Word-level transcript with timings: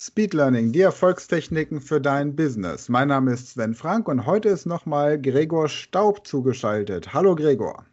Speed 0.00 0.32
Learning, 0.32 0.70
die 0.70 0.82
Erfolgstechniken 0.82 1.80
für 1.80 2.00
dein 2.00 2.36
Business. 2.36 2.88
Mein 2.88 3.08
Name 3.08 3.32
ist 3.32 3.48
Sven 3.48 3.74
Frank 3.74 4.06
und 4.06 4.26
heute 4.26 4.48
ist 4.48 4.64
nochmal 4.64 5.20
Gregor 5.20 5.68
Staub 5.68 6.24
zugeschaltet. 6.24 7.12
Hallo 7.12 7.34
Gregor. 7.34 7.84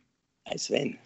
Hi 0.47 0.55
Sven. 0.55 0.97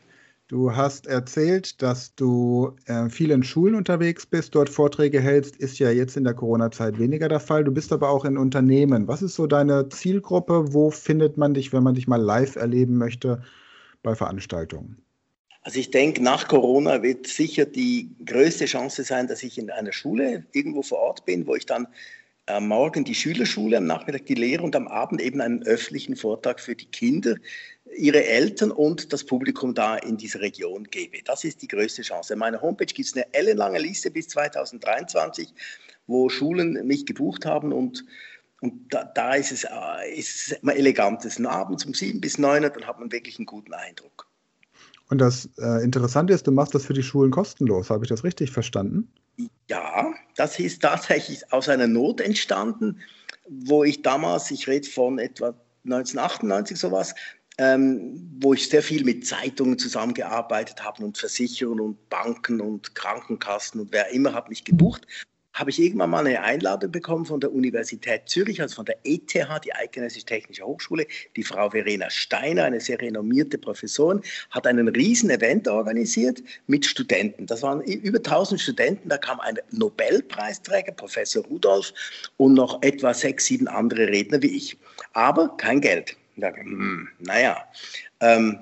Du 0.50 0.76
hast 0.76 1.08
erzählt, 1.08 1.82
dass 1.82 2.16
du 2.16 2.76
äh, 2.84 3.08
viel 3.08 3.32
in 3.32 3.44
Schulen 3.44 3.76
unterwegs 3.76 4.26
bist, 4.26 4.56
dort 4.56 4.70
Vorträge 4.70 5.22
hältst. 5.22 5.56
Ist 5.56 5.80
ja 5.80 5.90
jetzt 5.90 6.18
in 6.18 6.26
der 6.26 6.34
Corona-Zeit 6.34 7.00
weniger 7.00 7.30
der 7.30 7.40
Fall. 7.40 7.64
Du 7.64 7.72
bist 7.72 7.94
aber 7.94 8.10
auch 8.10 8.26
in 8.26 8.38
Unternehmen. 8.38 9.08
Was 9.08 9.22
ist 9.22 9.36
so 9.36 9.48
deine 9.48 9.88
Zielgruppe? 9.88 10.74
Wo 10.74 10.92
findet 10.92 11.38
man 11.38 11.54
dich, 11.54 11.72
wenn 11.72 11.84
man 11.84 11.96
dich 11.96 12.10
mal 12.10 12.22
live 12.22 12.58
erleben 12.58 12.98
möchte 12.98 13.42
bei 14.04 14.16
Veranstaltungen? 14.16 15.02
Also 15.62 15.80
ich 15.80 15.92
denke, 15.92 16.24
nach 16.24 16.48
Corona 16.48 17.04
wird 17.04 17.28
sicher 17.28 17.66
die 17.66 18.10
größte 18.26 18.66
Chance 18.66 19.04
sein, 19.04 19.28
dass 19.28 19.44
ich 19.44 19.58
in 19.58 19.70
einer 19.70 19.92
Schule 19.92 20.46
irgendwo 20.54 20.82
vor 20.82 21.00
Ort 21.00 21.26
bin, 21.26 21.46
wo 21.48 21.56
ich 21.56 21.66
dann 21.66 21.88
am 22.46 22.68
Morgen 22.68 23.04
die 23.04 23.14
Schülerschule, 23.14 23.78
am 23.78 23.86
Nachmittag 23.86 24.26
die 24.26 24.36
Lehre 24.36 24.64
und 24.64 24.76
am 24.76 24.88
Abend 24.88 25.22
eben 25.22 25.42
einen 25.42 25.64
öffentlichen 25.64 26.16
Vortrag 26.16 26.60
für 26.60 26.76
die 26.76 26.88
Kinder, 26.88 27.36
ihre 27.96 28.26
Eltern 28.26 28.72
und 28.72 29.14
das 29.14 29.24
Publikum 29.24 29.74
da 29.74 29.98
in 29.98 30.18
dieser 30.18 30.42
Region 30.42 30.86
gebe. 30.86 31.22
Das 31.24 31.44
ist 31.44 31.62
die 31.62 31.68
größte 31.68 32.02
Chance. 32.02 32.34
In 32.34 32.40
meiner 32.40 32.62
Homepage 32.62 32.86
gibt 32.86 33.08
es 33.08 33.16
eine 33.16 33.32
ellenlange 33.34 33.80
Liste 33.80 34.10
bis 34.10 34.30
2023, 34.30 35.54
wo 36.08 36.30
Schulen 36.30 36.88
mich 36.88 37.06
gebucht 37.06 37.46
haben 37.46 37.72
und 37.74 38.06
und 38.62 38.94
da, 38.94 39.06
da 39.06 39.36
ist 39.36 39.54
es 39.54 39.64
äh, 39.64 40.14
ist 40.14 40.52
es 40.52 40.52
elegant. 40.64 41.24
Es 41.24 41.34
ist 41.34 41.40
ein 41.40 41.46
Abend 41.46 41.86
um 41.86 41.94
sieben 41.94 42.20
bis 42.20 42.38
neun, 42.38 42.64
dann 42.64 42.88
hat 42.88 43.00
man 43.00 43.10
wirklich 43.10 43.38
einen 43.40 43.46
guten 43.46 43.74
Eindruck. 43.74 44.29
Und 45.10 45.18
das 45.18 45.50
äh, 45.58 45.84
Interessante 45.84 46.34
ist, 46.34 46.46
du 46.46 46.52
machst 46.52 46.76
das 46.76 46.86
für 46.86 46.94
die 46.94 47.04
Schulen 47.04 47.32
kostenlos. 47.32 47.90
Habe 47.90 48.06
ich 48.06 48.10
das 48.10 48.24
richtig 48.24 48.52
verstanden? 48.52 49.12
Ja, 49.68 50.14
das 50.36 50.60
ist 50.60 50.82
tatsächlich 50.82 51.52
aus 51.52 51.68
einer 51.68 51.88
Not 51.88 52.22
entstanden, 52.22 53.00
wo 53.48 53.84
ich 53.84 54.02
damals, 54.02 54.52
ich 54.52 54.68
rede 54.68 54.88
von 54.88 55.18
etwa 55.18 55.56
1998 55.86 56.78
sowas, 56.78 57.16
ähm, 57.58 58.30
wo 58.40 58.54
ich 58.54 58.70
sehr 58.70 58.84
viel 58.84 59.04
mit 59.04 59.26
Zeitungen 59.26 59.80
zusammengearbeitet 59.80 60.84
habe 60.84 61.04
und 61.04 61.18
Versicherungen 61.18 61.82
und 61.82 62.10
Banken 62.10 62.62
und 62.62 62.96
Krankenkassen 62.96 63.82
und 63.82 63.92
wer 63.92 64.10
immer 64.12 64.34
hat 64.34 64.50
mich 64.50 64.64
gebucht 64.64 65.08
habe 65.54 65.72
ich 65.72 65.80
irgendwann 65.80 66.12
mal 66.12 66.26
eine 66.26 66.42
Einladung 66.42 66.92
bekommen 66.92 67.26
von 67.26 67.40
der 67.40 67.52
Universität 67.52 68.22
Zürich, 68.28 68.62
also 68.62 68.76
von 68.76 68.86
der 68.86 68.98
ETH, 69.04 69.34
die 69.34 69.74
Eidgenössische 69.74 70.26
Technische 70.26 70.64
Hochschule. 70.64 71.06
Die 71.36 71.44
Frau 71.44 71.70
Verena 71.70 72.10
Steiner, 72.10 72.66
eine 72.66 72.80
sehr 72.80 73.02
renommierte 73.02 73.58
Professorin, 73.58 74.22
hat 74.52 74.68
einen 74.68 74.88
riesen 74.90 75.30
Event 75.30 75.68
organisiert 75.68 76.42
mit 76.68 76.86
Studenten. 76.86 77.46
Das 77.46 77.64
waren 77.64 77.82
über 77.82 78.20
1000 78.20 78.62
Studenten. 78.62 79.10
Da 79.10 79.18
kam 79.18 79.40
ein 79.40 79.58
Nobelpreisträger, 79.72 80.92
Professor 80.94 81.44
Rudolf, 81.46 81.94
und 82.38 82.54
noch 82.54 82.82
etwa 82.82 83.14
sechs, 83.14 83.46
sieben 83.46 83.68
andere 83.68 84.08
Redner 84.08 84.42
wie 84.42 84.56
ich. 84.56 84.78
Aber 85.14 85.56
kein 85.58 85.82
Geld. 85.82 86.16
Ja, 86.38 86.56
hm, 86.56 87.10
naja, 87.20 87.66
ähm, 88.22 88.60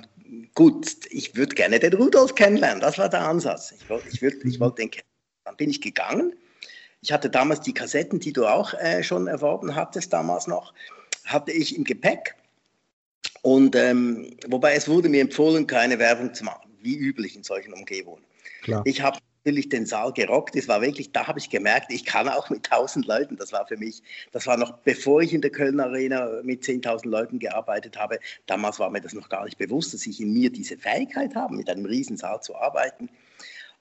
gut, 0.56 0.96
ich 1.12 1.36
würde 1.36 1.54
gerne 1.54 1.80
den 1.80 1.94
Rudolf 1.94 2.34
kennenlernen. 2.34 2.82
Das 2.82 2.98
war 2.98 3.10
der 3.10 3.28
Ansatz. 3.28 3.74
Ich 3.78 3.88
wollte 3.90 4.08
ich 4.08 4.22
ich 4.22 4.60
wollt 4.60 4.78
den 4.80 4.90
kennenlernen. 4.90 5.08
Dann 5.44 5.56
bin 5.58 5.70
ich 5.70 5.82
gegangen 5.82 6.34
ich 7.08 7.14
hatte 7.14 7.30
damals 7.30 7.62
die 7.62 7.74
Kassetten, 7.74 8.20
die 8.20 8.34
du 8.34 8.46
auch 8.46 8.74
äh, 8.74 9.02
schon 9.02 9.28
erworben 9.28 9.76
hattest, 9.76 10.12
damals 10.12 10.46
noch, 10.46 10.74
hatte 11.24 11.54
ich 11.54 11.74
im 11.78 11.86
Gepäck. 11.86 12.36
Und 13.44 13.78
ähm, 13.78 14.36
wobei 14.50 14.74
es 14.74 14.90
wurde 14.90 15.08
mir 15.08 15.22
empfohlen, 15.22 15.68
keine 15.68 16.00
Werbung 16.00 16.34
zu 16.34 16.44
machen, 16.44 16.70
wie 16.82 16.98
üblich 16.98 17.38
in 17.38 17.44
solchen 17.44 17.72
Umgebungen. 17.72 18.26
Klar. 18.64 18.82
Ich 18.84 19.02
habe 19.02 19.20
natürlich 19.46 19.70
den 19.70 19.86
Saal 19.86 20.12
gerockt. 20.12 20.58
Das 20.58 20.68
war 20.68 20.82
wirklich, 20.82 21.14
da 21.14 21.26
habe 21.26 21.40
ich 21.40 21.50
gemerkt, 21.50 21.94
ich 21.94 22.04
kann 22.04 22.28
auch 22.28 22.50
mit 22.50 22.70
1000 22.70 23.06
Leuten. 23.06 23.38
Das 23.38 23.54
war 23.54 23.66
für 23.66 23.78
mich, 23.78 24.04
das 24.34 24.46
war 24.46 24.58
noch 24.58 24.80
bevor 24.80 25.22
ich 25.22 25.34
in 25.34 25.40
der 25.40 25.52
Köln 25.52 25.80
Arena 25.80 26.42
mit 26.44 26.64
10.000 26.64 27.08
Leuten 27.08 27.40
gearbeitet 27.40 27.98
habe. 27.98 28.20
Damals 28.48 28.80
war 28.80 28.90
mir 28.90 29.00
das 29.00 29.14
noch 29.14 29.30
gar 29.30 29.46
nicht 29.46 29.58
bewusst, 29.58 29.94
dass 29.94 30.06
ich 30.06 30.20
in 30.20 30.34
mir 30.34 30.52
diese 30.52 30.78
Fähigkeit 30.78 31.36
habe, 31.36 31.56
mit 31.56 31.70
einem 31.70 31.86
Riesensaal 31.86 32.42
zu 32.42 32.58
arbeiten. 32.58 33.08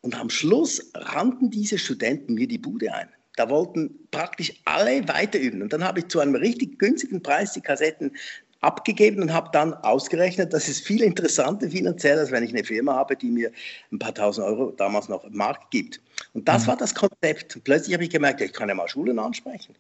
Und 0.02 0.14
am 0.14 0.30
Schluss 0.30 0.92
rannten 0.94 1.50
diese 1.50 1.78
Studenten 1.78 2.34
mir 2.34 2.46
die 2.46 2.58
Bude 2.58 2.94
ein. 2.94 3.08
Da 3.36 3.48
wollten 3.48 4.08
praktisch 4.10 4.52
alle 4.64 5.06
weiter 5.08 5.38
üben. 5.38 5.62
Und 5.62 5.72
dann 5.72 5.84
habe 5.84 6.00
ich 6.00 6.08
zu 6.08 6.20
einem 6.20 6.34
richtig 6.34 6.78
günstigen 6.78 7.22
Preis 7.22 7.52
die 7.52 7.60
Kassetten 7.60 8.12
abgegeben 8.60 9.22
und 9.22 9.32
habe 9.32 9.50
dann 9.52 9.74
ausgerechnet, 9.74 10.52
dass 10.52 10.66
es 10.68 10.80
viel 10.80 11.02
interessanter 11.02 11.70
finanziell, 11.70 12.18
als 12.18 12.30
wenn 12.30 12.42
ich 12.42 12.50
eine 12.50 12.64
Firma 12.64 12.94
habe, 12.94 13.14
die 13.14 13.30
mir 13.30 13.52
ein 13.92 13.98
paar 13.98 14.14
tausend 14.14 14.46
Euro 14.46 14.72
damals 14.72 15.08
noch 15.08 15.28
Markt 15.30 15.70
gibt. 15.70 16.00
Und 16.32 16.48
das 16.48 16.64
mhm. 16.64 16.68
war 16.68 16.76
das 16.76 16.94
Konzept. 16.94 17.56
Und 17.56 17.64
plötzlich 17.64 17.94
habe 17.94 18.04
ich 18.04 18.10
gemerkt, 18.10 18.40
ich 18.40 18.52
kann 18.52 18.68
ja 18.68 18.74
mal 18.74 18.88
Schulen 18.88 19.18
ansprechen 19.18 19.74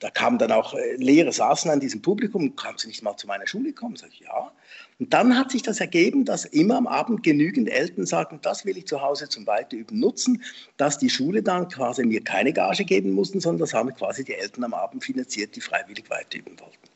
da 0.00 0.10
kamen 0.10 0.38
dann 0.38 0.50
auch 0.50 0.74
äh, 0.74 0.96
Lehrer, 0.96 1.30
saßen 1.30 1.70
an 1.70 1.78
diesem 1.78 2.02
Publikum, 2.02 2.56
kamen 2.56 2.78
sie 2.78 2.88
nicht 2.88 3.02
mal 3.02 3.16
zu 3.16 3.26
meiner 3.26 3.46
Schule 3.46 3.72
kommen? 3.72 3.96
Sag 3.96 4.10
ich, 4.12 4.20
ja. 4.20 4.50
Und 4.98 5.12
dann 5.12 5.38
hat 5.38 5.50
sich 5.50 5.62
das 5.62 5.80
ergeben, 5.80 6.24
dass 6.24 6.44
immer 6.46 6.76
am 6.76 6.86
Abend 6.86 7.22
genügend 7.22 7.68
Eltern 7.68 8.06
sagten, 8.06 8.38
das 8.42 8.64
will 8.64 8.76
ich 8.76 8.86
zu 8.86 9.00
Hause 9.00 9.28
zum 9.28 9.46
Weiterüben 9.46 9.98
nutzen, 9.98 10.42
dass 10.76 10.98
die 10.98 11.10
Schule 11.10 11.42
dann 11.42 11.68
quasi 11.68 12.04
mir 12.04 12.22
keine 12.24 12.52
Gage 12.52 12.84
geben 12.84 13.12
mussten, 13.12 13.40
sondern 13.40 13.60
das 13.60 13.74
haben 13.74 13.94
quasi 13.94 14.24
die 14.24 14.34
Eltern 14.34 14.64
am 14.64 14.74
Abend 14.74 15.04
finanziert, 15.04 15.54
die 15.54 15.60
freiwillig 15.60 16.08
weiterüben 16.10 16.58
wollten. 16.58 16.89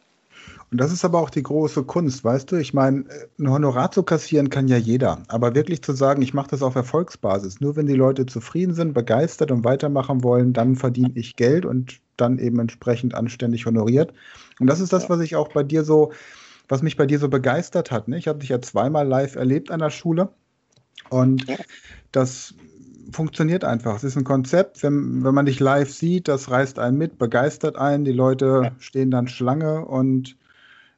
Und 0.74 0.80
das 0.80 0.90
ist 0.90 1.04
aber 1.04 1.20
auch 1.20 1.30
die 1.30 1.44
große 1.44 1.84
Kunst, 1.84 2.24
weißt 2.24 2.50
du? 2.50 2.56
Ich 2.56 2.74
meine, 2.74 3.04
ein 3.38 3.48
Honorar 3.48 3.92
zu 3.92 4.02
kassieren 4.02 4.50
kann 4.50 4.66
ja 4.66 4.76
jeder. 4.76 5.22
Aber 5.28 5.54
wirklich 5.54 5.82
zu 5.82 5.92
sagen, 5.92 6.20
ich 6.20 6.34
mache 6.34 6.50
das 6.50 6.62
auf 6.62 6.74
Erfolgsbasis. 6.74 7.60
Nur 7.60 7.76
wenn 7.76 7.86
die 7.86 7.94
Leute 7.94 8.26
zufrieden 8.26 8.74
sind, 8.74 8.92
begeistert 8.92 9.52
und 9.52 9.62
weitermachen 9.62 10.24
wollen, 10.24 10.52
dann 10.52 10.74
verdiene 10.74 11.12
ich 11.14 11.36
Geld 11.36 11.64
und 11.64 12.00
dann 12.16 12.40
eben 12.40 12.58
entsprechend 12.58 13.14
anständig 13.14 13.66
honoriert. 13.66 14.12
Und 14.58 14.66
das 14.66 14.80
ist 14.80 14.92
das, 14.92 15.08
was 15.08 15.20
ich 15.20 15.36
auch 15.36 15.46
bei 15.52 15.62
dir 15.62 15.84
so, 15.84 16.10
was 16.66 16.82
mich 16.82 16.96
bei 16.96 17.06
dir 17.06 17.20
so 17.20 17.28
begeistert 17.28 17.92
hat. 17.92 18.08
Ne? 18.08 18.18
Ich 18.18 18.26
habe 18.26 18.40
dich 18.40 18.48
ja 18.48 18.60
zweimal 18.60 19.06
live 19.06 19.36
erlebt 19.36 19.70
an 19.70 19.78
der 19.78 19.90
Schule. 19.90 20.30
Und 21.08 21.46
das 22.10 22.52
funktioniert 23.12 23.62
einfach. 23.62 23.94
Es 23.94 24.02
ist 24.02 24.16
ein 24.16 24.24
Konzept, 24.24 24.82
wenn, 24.82 25.22
wenn 25.22 25.34
man 25.34 25.46
dich 25.46 25.60
live 25.60 25.92
sieht, 25.94 26.26
das 26.26 26.50
reißt 26.50 26.80
einen 26.80 26.98
mit, 26.98 27.16
begeistert 27.16 27.76
einen, 27.76 28.04
die 28.04 28.10
Leute 28.10 28.72
stehen 28.80 29.12
dann 29.12 29.28
Schlange 29.28 29.84
und 29.84 30.36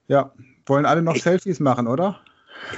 ja, 0.08 0.32
wollen 0.66 0.86
alle 0.86 1.02
noch 1.02 1.16
ich, 1.16 1.22
Selfies 1.22 1.60
machen, 1.60 1.86
oder? 1.86 2.20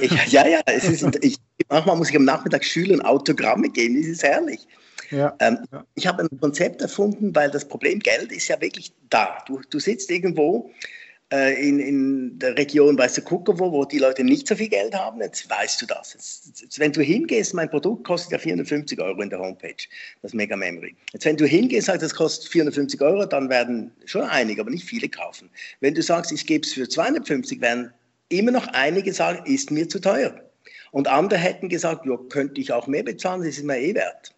Ich, 0.00 0.12
ja, 0.32 0.46
ja, 0.46 0.60
es 0.66 0.84
ist, 0.84 1.18
ich, 1.22 1.36
manchmal 1.68 1.96
muss 1.96 2.10
ich 2.10 2.16
am 2.16 2.24
Nachmittag 2.24 2.64
Schülern 2.64 3.00
Autogramme 3.02 3.68
geben, 3.70 4.00
das 4.00 4.06
ist 4.06 4.22
herrlich. 4.22 4.66
Ja, 5.10 5.34
ähm, 5.40 5.58
ja. 5.72 5.84
Ich 5.94 6.06
habe 6.06 6.22
ein 6.22 6.40
Konzept 6.40 6.82
erfunden, 6.82 7.34
weil 7.34 7.50
das 7.50 7.66
Problem 7.66 7.98
Geld 8.00 8.30
ist 8.32 8.48
ja 8.48 8.60
wirklich 8.60 8.92
da. 9.08 9.38
Du, 9.46 9.60
du 9.70 9.78
sitzt 9.78 10.10
irgendwo 10.10 10.70
in, 11.30 11.78
in 11.78 12.38
der 12.38 12.56
Region, 12.56 12.96
weißt 12.96 13.18
du, 13.18 13.22
Kukowo, 13.22 13.70
wo 13.70 13.84
die 13.84 13.98
Leute 13.98 14.24
nicht 14.24 14.48
so 14.48 14.56
viel 14.56 14.68
Geld 14.68 14.94
haben, 14.94 15.20
jetzt 15.20 15.48
weißt 15.50 15.82
du 15.82 15.86
das. 15.86 16.14
Jetzt, 16.14 16.62
jetzt, 16.62 16.78
wenn 16.78 16.92
du 16.92 17.02
hingehst, 17.02 17.52
mein 17.52 17.68
Produkt 17.68 18.04
kostet 18.04 18.32
ja 18.32 18.38
450 18.38 18.98
Euro 18.98 19.20
in 19.20 19.28
der 19.28 19.38
Homepage, 19.38 19.76
das 20.22 20.32
Mega 20.32 20.56
Memory. 20.56 20.96
Jetzt, 21.12 21.26
wenn 21.26 21.36
du 21.36 21.44
hingehst, 21.44 21.86
sagst, 21.86 22.02
das 22.02 22.14
kostet 22.14 22.50
450 22.50 23.00
Euro, 23.02 23.26
dann 23.26 23.50
werden 23.50 23.92
schon 24.06 24.22
einige, 24.22 24.62
aber 24.62 24.70
nicht 24.70 24.84
viele 24.84 25.08
kaufen. 25.08 25.50
Wenn 25.80 25.94
du 25.94 26.02
sagst, 26.02 26.32
ich 26.32 26.46
gebe 26.46 26.64
es 26.64 26.72
für 26.72 26.88
250, 26.88 27.60
werden 27.60 27.92
immer 28.30 28.50
noch 28.50 28.66
einige 28.68 29.12
sagen, 29.12 29.44
ist 29.44 29.70
mir 29.70 29.86
zu 29.86 30.00
teuer. 30.00 30.34
Und 30.92 31.08
andere 31.08 31.38
hätten 31.38 31.68
gesagt, 31.68 32.06
ja, 32.06 32.16
könnte 32.30 32.58
ich 32.60 32.72
auch 32.72 32.86
mehr 32.86 33.02
bezahlen, 33.02 33.42
das 33.42 33.58
ist 33.58 33.64
mir 33.64 33.78
eh 33.78 33.94
wert. 33.94 34.34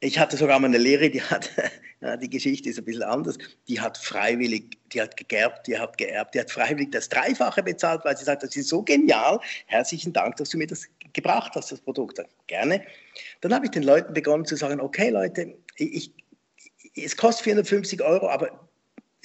Ich 0.00 0.18
hatte 0.18 0.36
sogar 0.36 0.58
mal 0.58 0.66
eine 0.66 0.78
Lehre, 0.78 1.10
die 1.10 1.22
hat, 1.22 1.50
die 2.00 2.30
Geschichte 2.30 2.68
ist 2.68 2.78
ein 2.78 2.84
bisschen 2.84 3.02
anders, 3.02 3.38
die 3.66 3.80
hat 3.80 3.98
freiwillig, 3.98 4.78
die 4.92 5.02
hat 5.02 5.16
geerbt, 5.28 5.66
die 5.66 5.76
hat 5.76 5.98
geerbt, 5.98 6.34
die 6.34 6.40
hat 6.40 6.50
freiwillig 6.50 6.92
das 6.92 7.08
Dreifache 7.08 7.62
bezahlt, 7.62 8.04
weil 8.04 8.16
sie 8.16 8.24
sagt, 8.24 8.42
das 8.44 8.54
ist 8.54 8.68
so 8.68 8.82
genial, 8.82 9.40
herzlichen 9.66 10.12
Dank, 10.12 10.36
dass 10.36 10.50
du 10.50 10.58
mir 10.58 10.66
das 10.66 10.86
gebracht 11.12 11.52
hast, 11.56 11.72
das 11.72 11.80
Produkt. 11.80 12.20
Gerne. 12.46 12.84
Dann 13.40 13.52
habe 13.52 13.66
ich 13.66 13.72
den 13.72 13.82
Leuten 13.82 14.14
begonnen 14.14 14.44
zu 14.44 14.56
sagen, 14.56 14.80
okay 14.80 15.10
Leute, 15.10 15.56
ich, 15.76 16.12
es 16.94 17.16
kostet 17.16 17.44
450 17.44 18.00
Euro, 18.02 18.28
aber 18.28 18.68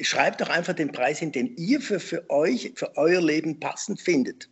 schreibt 0.01 0.41
doch 0.41 0.49
einfach 0.49 0.73
den 0.73 0.91
Preis 0.91 1.19
hin, 1.19 1.31
den 1.31 1.55
ihr 1.55 1.79
für, 1.79 1.99
für 1.99 2.27
euch, 2.29 2.73
für 2.75 2.97
euer 2.97 3.21
Leben 3.21 3.59
passend 3.59 4.01
findet 4.01 4.49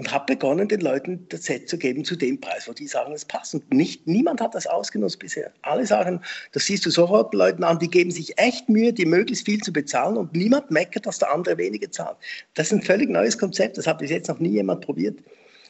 und 0.00 0.10
habe 0.10 0.32
begonnen, 0.32 0.66
den 0.66 0.80
Leuten 0.80 1.26
das 1.28 1.44
Set 1.44 1.68
zu 1.68 1.76
geben 1.76 2.06
zu 2.06 2.16
dem 2.16 2.40
Preis, 2.40 2.66
wo 2.66 2.72
die 2.72 2.86
sagen, 2.86 3.12
es 3.12 3.26
passt. 3.26 3.52
Und 3.52 3.70
nicht, 3.70 4.06
niemand 4.06 4.40
hat 4.40 4.54
das 4.54 4.66
ausgenutzt 4.66 5.18
bisher. 5.18 5.52
Alle 5.60 5.84
sagen, 5.84 6.22
das 6.52 6.64
siehst 6.64 6.86
du 6.86 6.90
sofort 6.90 7.34
Leuten 7.34 7.62
an, 7.64 7.78
die 7.78 7.90
geben 7.90 8.10
sich 8.10 8.38
echt 8.38 8.70
Mühe, 8.70 8.94
die 8.94 9.04
möglichst 9.04 9.44
viel 9.44 9.60
zu 9.60 9.74
bezahlen 9.74 10.16
und 10.16 10.32
niemand 10.32 10.70
meckert, 10.70 11.04
dass 11.04 11.18
der 11.18 11.30
andere 11.30 11.58
weniger 11.58 11.90
zahlt. 11.90 12.16
Das 12.54 12.68
ist 12.68 12.72
ein 12.72 12.80
völlig 12.80 13.10
neues 13.10 13.36
Konzept, 13.36 13.76
das 13.76 13.86
hat 13.86 13.98
bis 13.98 14.08
jetzt 14.08 14.28
noch 14.28 14.38
nie 14.38 14.48
jemand 14.48 14.86
probiert. 14.86 15.18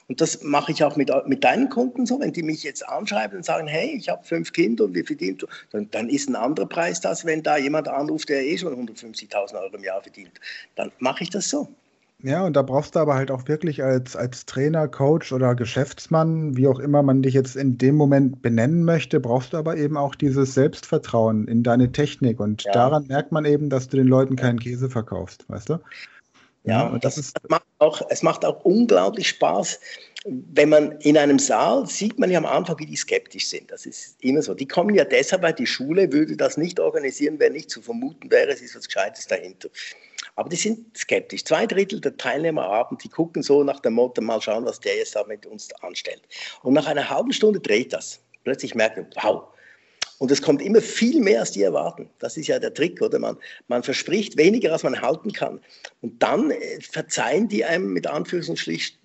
Und 0.07 0.21
das 0.21 0.45
mache 0.45 0.71
ich 0.71 0.85
auch 0.85 0.95
mit, 0.95 1.11
mit 1.27 1.43
deinen 1.43 1.69
Kunden 1.69 2.07
so, 2.07 2.21
wenn 2.21 2.33
die 2.33 2.45
mich 2.45 2.63
jetzt 2.63 2.89
anschreiben 2.89 3.39
und 3.39 3.45
sagen, 3.45 3.67
hey, 3.67 3.97
ich 3.97 4.09
habe 4.09 4.23
fünf 4.23 4.53
Kinder 4.53 4.85
und 4.85 4.95
wie 4.95 5.03
verdient 5.03 5.43
du? 5.43 5.49
Dann, 5.73 5.91
dann 5.91 6.09
ist 6.09 6.29
ein 6.29 6.37
anderer 6.37 6.69
Preis 6.69 7.01
das, 7.01 7.25
wenn 7.25 7.43
da 7.43 7.57
jemand 7.57 7.89
anruft, 7.89 8.29
der 8.29 8.47
eh 8.47 8.57
schon 8.57 8.89
150.000 8.89 9.61
Euro 9.61 9.75
im 9.75 9.83
Jahr 9.83 10.01
verdient. 10.01 10.41
Dann 10.77 10.93
mache 11.01 11.25
ich 11.25 11.31
das 11.31 11.49
so. 11.49 11.69
Ja, 12.23 12.45
und 12.45 12.55
da 12.55 12.63
brauchst 12.63 12.97
du 12.97 12.99
aber 12.99 13.15
halt 13.15 13.31
auch 13.31 13.49
wirklich 13.49 13.83
als, 13.83 14.15
als 14.15 14.45
Trainer, 14.45 14.89
Coach 14.89 15.33
oder 15.33 15.55
Geschäftsmann, 15.55 16.57
wie 16.57 16.69
auch 16.69 16.79
immer 16.79 17.03
man 17.03 17.23
dich 17.23 17.35
jetzt 17.35 17.57
in 17.57 17.79
dem 17.79 17.95
Moment 17.95 18.43
benennen 18.43 18.85
möchte, 18.85 19.21
brauchst 19.21 19.55
du 19.55 19.57
aber 19.57 19.77
eben 19.77 19.97
auch 19.97 20.15
dieses 20.15 20.55
Selbstvertrauen 20.55 21.49
in 21.49 21.63
deine 21.63 21.93
Technik. 21.93 22.39
Und 22.39 22.65
ja. 22.65 22.73
daran 22.73 23.07
merkt 23.07 23.33
man 23.33 23.47
eben, 23.47 23.71
dass 23.71 23.89
du 23.89 23.97
den 23.97 24.07
Leuten 24.07 24.37
keinen 24.37 24.59
Käse 24.59 24.91
verkaufst, 24.91 25.49
weißt 25.49 25.71
du? 25.71 25.79
Ja, 26.65 26.89
und 26.89 27.05
das, 27.05 27.17
ist. 27.17 27.39
Macht 27.49 27.65
auch, 27.79 28.03
es 28.11 28.23
macht 28.23 28.45
auch 28.45 28.65
unglaublich 28.65 29.29
Spaß, 29.29 29.81
wenn 30.27 30.69
man 30.69 30.93
in 31.01 31.17
einem 31.17 31.39
Saal 31.39 31.87
sieht 31.87 32.19
man 32.19 32.31
ja 32.31 32.39
am 32.39 32.45
Anfang, 32.45 32.79
wie 32.79 32.87
die 32.87 32.97
skeptisch 32.97 33.49
sind. 33.49 33.71
Das 33.71 33.87
ist 33.87 34.23
immer 34.23 34.43
so. 34.43 34.53
Die 34.53 34.69
kommen 34.69 34.95
ja 34.95 35.05
deshalb, 35.05 35.41
weil 35.41 35.55
die 35.55 35.67
Schule 35.67 36.13
würde 36.13 36.37
das 36.37 36.59
nicht 36.59 36.79
organisieren, 36.79 37.39
wenn 37.39 37.55
nicht 37.55 37.71
zu 37.71 37.81
vermuten 37.81 38.31
wäre, 38.31 38.51
es 38.51 38.61
ist 38.61 38.77
was 38.77 38.87
Gescheites 38.87 39.27
dahinter. 39.27 39.71
Aber 40.41 40.49
die 40.49 40.57
sind 40.57 40.97
skeptisch. 40.97 41.45
Zwei 41.45 41.67
Drittel 41.67 42.01
der 42.01 42.17
Teilnehmer 42.17 42.65
abend, 42.65 43.05
die 43.05 43.11
gucken 43.11 43.43
so 43.43 43.63
nach 43.63 43.79
dem 43.81 43.93
Motto, 43.93 44.23
mal 44.23 44.41
schauen, 44.41 44.65
was 44.65 44.81
der 44.81 44.97
jetzt 44.97 45.15
da 45.15 45.23
mit 45.25 45.45
uns 45.45 45.71
anstellt. 45.83 46.23
Und 46.63 46.73
nach 46.73 46.87
einer 46.87 47.11
halben 47.11 47.31
Stunde 47.31 47.61
dreht 47.61 47.93
das. 47.93 48.21
Plötzlich 48.45 48.75
merken, 48.75 49.07
wow. 49.23 49.43
Und 50.17 50.31
es 50.31 50.41
kommt 50.41 50.63
immer 50.63 50.81
viel 50.81 51.21
mehr, 51.21 51.41
als 51.41 51.53
die 51.53 51.61
erwarten. 51.61 52.09
Das 52.21 52.39
ist 52.39 52.47
ja 52.47 52.59
der 52.59 52.73
Trick, 52.73 53.03
oder? 53.03 53.19
Man, 53.19 53.37
man 53.69 53.83
verspricht 53.83 54.39
weniger, 54.39 54.73
als 54.73 54.83
man 54.83 54.99
halten 54.99 55.31
kann. 55.31 55.61
Und 56.01 56.23
dann 56.23 56.51
äh, 56.51 56.81
verzeihen 56.81 57.47
die 57.47 57.63
einem 57.63 57.93
mit 57.93 58.09
Anführungs- 58.09 58.49
und 58.49 58.59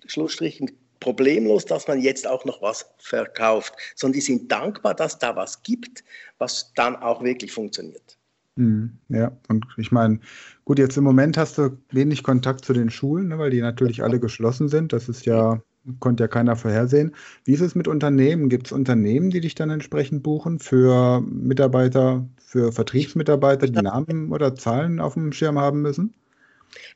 Schlussstrichen 0.06 0.72
problemlos, 1.00 1.66
dass 1.66 1.86
man 1.86 2.00
jetzt 2.00 2.26
auch 2.26 2.46
noch 2.46 2.62
was 2.62 2.86
verkauft, 2.96 3.74
sondern 3.94 4.14
die 4.14 4.20
sind 4.22 4.50
dankbar, 4.50 4.94
dass 4.94 5.18
da 5.18 5.36
was 5.36 5.62
gibt, 5.62 6.02
was 6.38 6.72
dann 6.76 6.96
auch 6.96 7.22
wirklich 7.22 7.52
funktioniert. 7.52 8.16
Mhm, 8.56 8.98
ja, 9.10 9.36
und 9.48 9.66
ich 9.76 9.92
meine, 9.92 10.18
gut, 10.64 10.78
jetzt 10.78 10.96
im 10.96 11.04
Moment 11.04 11.36
hast 11.36 11.58
du 11.58 11.78
wenig 11.90 12.22
Kontakt 12.22 12.64
zu 12.64 12.72
den 12.72 12.90
Schulen, 12.90 13.28
ne, 13.28 13.38
weil 13.38 13.50
die 13.50 13.60
natürlich 13.60 14.02
alle 14.02 14.18
geschlossen 14.18 14.68
sind. 14.68 14.94
Das 14.94 15.10
ist 15.10 15.26
ja, 15.26 15.60
konnte 16.00 16.24
ja 16.24 16.28
keiner 16.28 16.56
vorhersehen. 16.56 17.14
Wie 17.44 17.52
ist 17.52 17.60
es 17.60 17.74
mit 17.74 17.86
Unternehmen? 17.86 18.48
Gibt 18.48 18.66
es 18.68 18.72
Unternehmen, 18.72 19.28
die 19.28 19.40
dich 19.40 19.54
dann 19.54 19.68
entsprechend 19.68 20.22
buchen 20.22 20.58
für 20.58 21.20
Mitarbeiter, 21.20 22.26
für 22.38 22.72
Vertriebsmitarbeiter, 22.72 23.66
die 23.66 23.82
Namen 23.82 24.32
oder 24.32 24.54
Zahlen 24.54 25.00
auf 25.00 25.14
dem 25.14 25.32
Schirm 25.32 25.58
haben 25.58 25.82
müssen? 25.82 26.14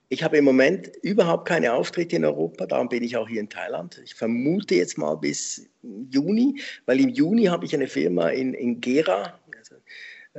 Ich 0.09 0.25
habe 0.25 0.39
im 0.39 0.45
Moment 0.45 0.91
überhaupt 1.03 1.47
keine 1.47 1.73
Auftritte 1.73 2.17
in 2.17 2.25
Europa, 2.25 2.67
darum 2.67 2.89
bin 2.89 3.03
ich 3.03 3.17
auch 3.17 3.29
hier 3.29 3.41
in 3.41 3.49
Thailand. 3.49 4.01
Ich 4.05 4.15
vermute 4.15 4.75
jetzt 4.75 4.99
mal 4.99 5.15
bis 5.15 5.69
Juni, 5.83 6.61
weil 6.87 7.01
im 7.01 7.11
Juni 7.11 7.45
habe 7.45 7.65
ich 7.65 7.75
eine 7.75 7.87
Firma 7.87 8.29
in, 8.31 8.55
in 8.55 8.81
Gera, 8.81 9.39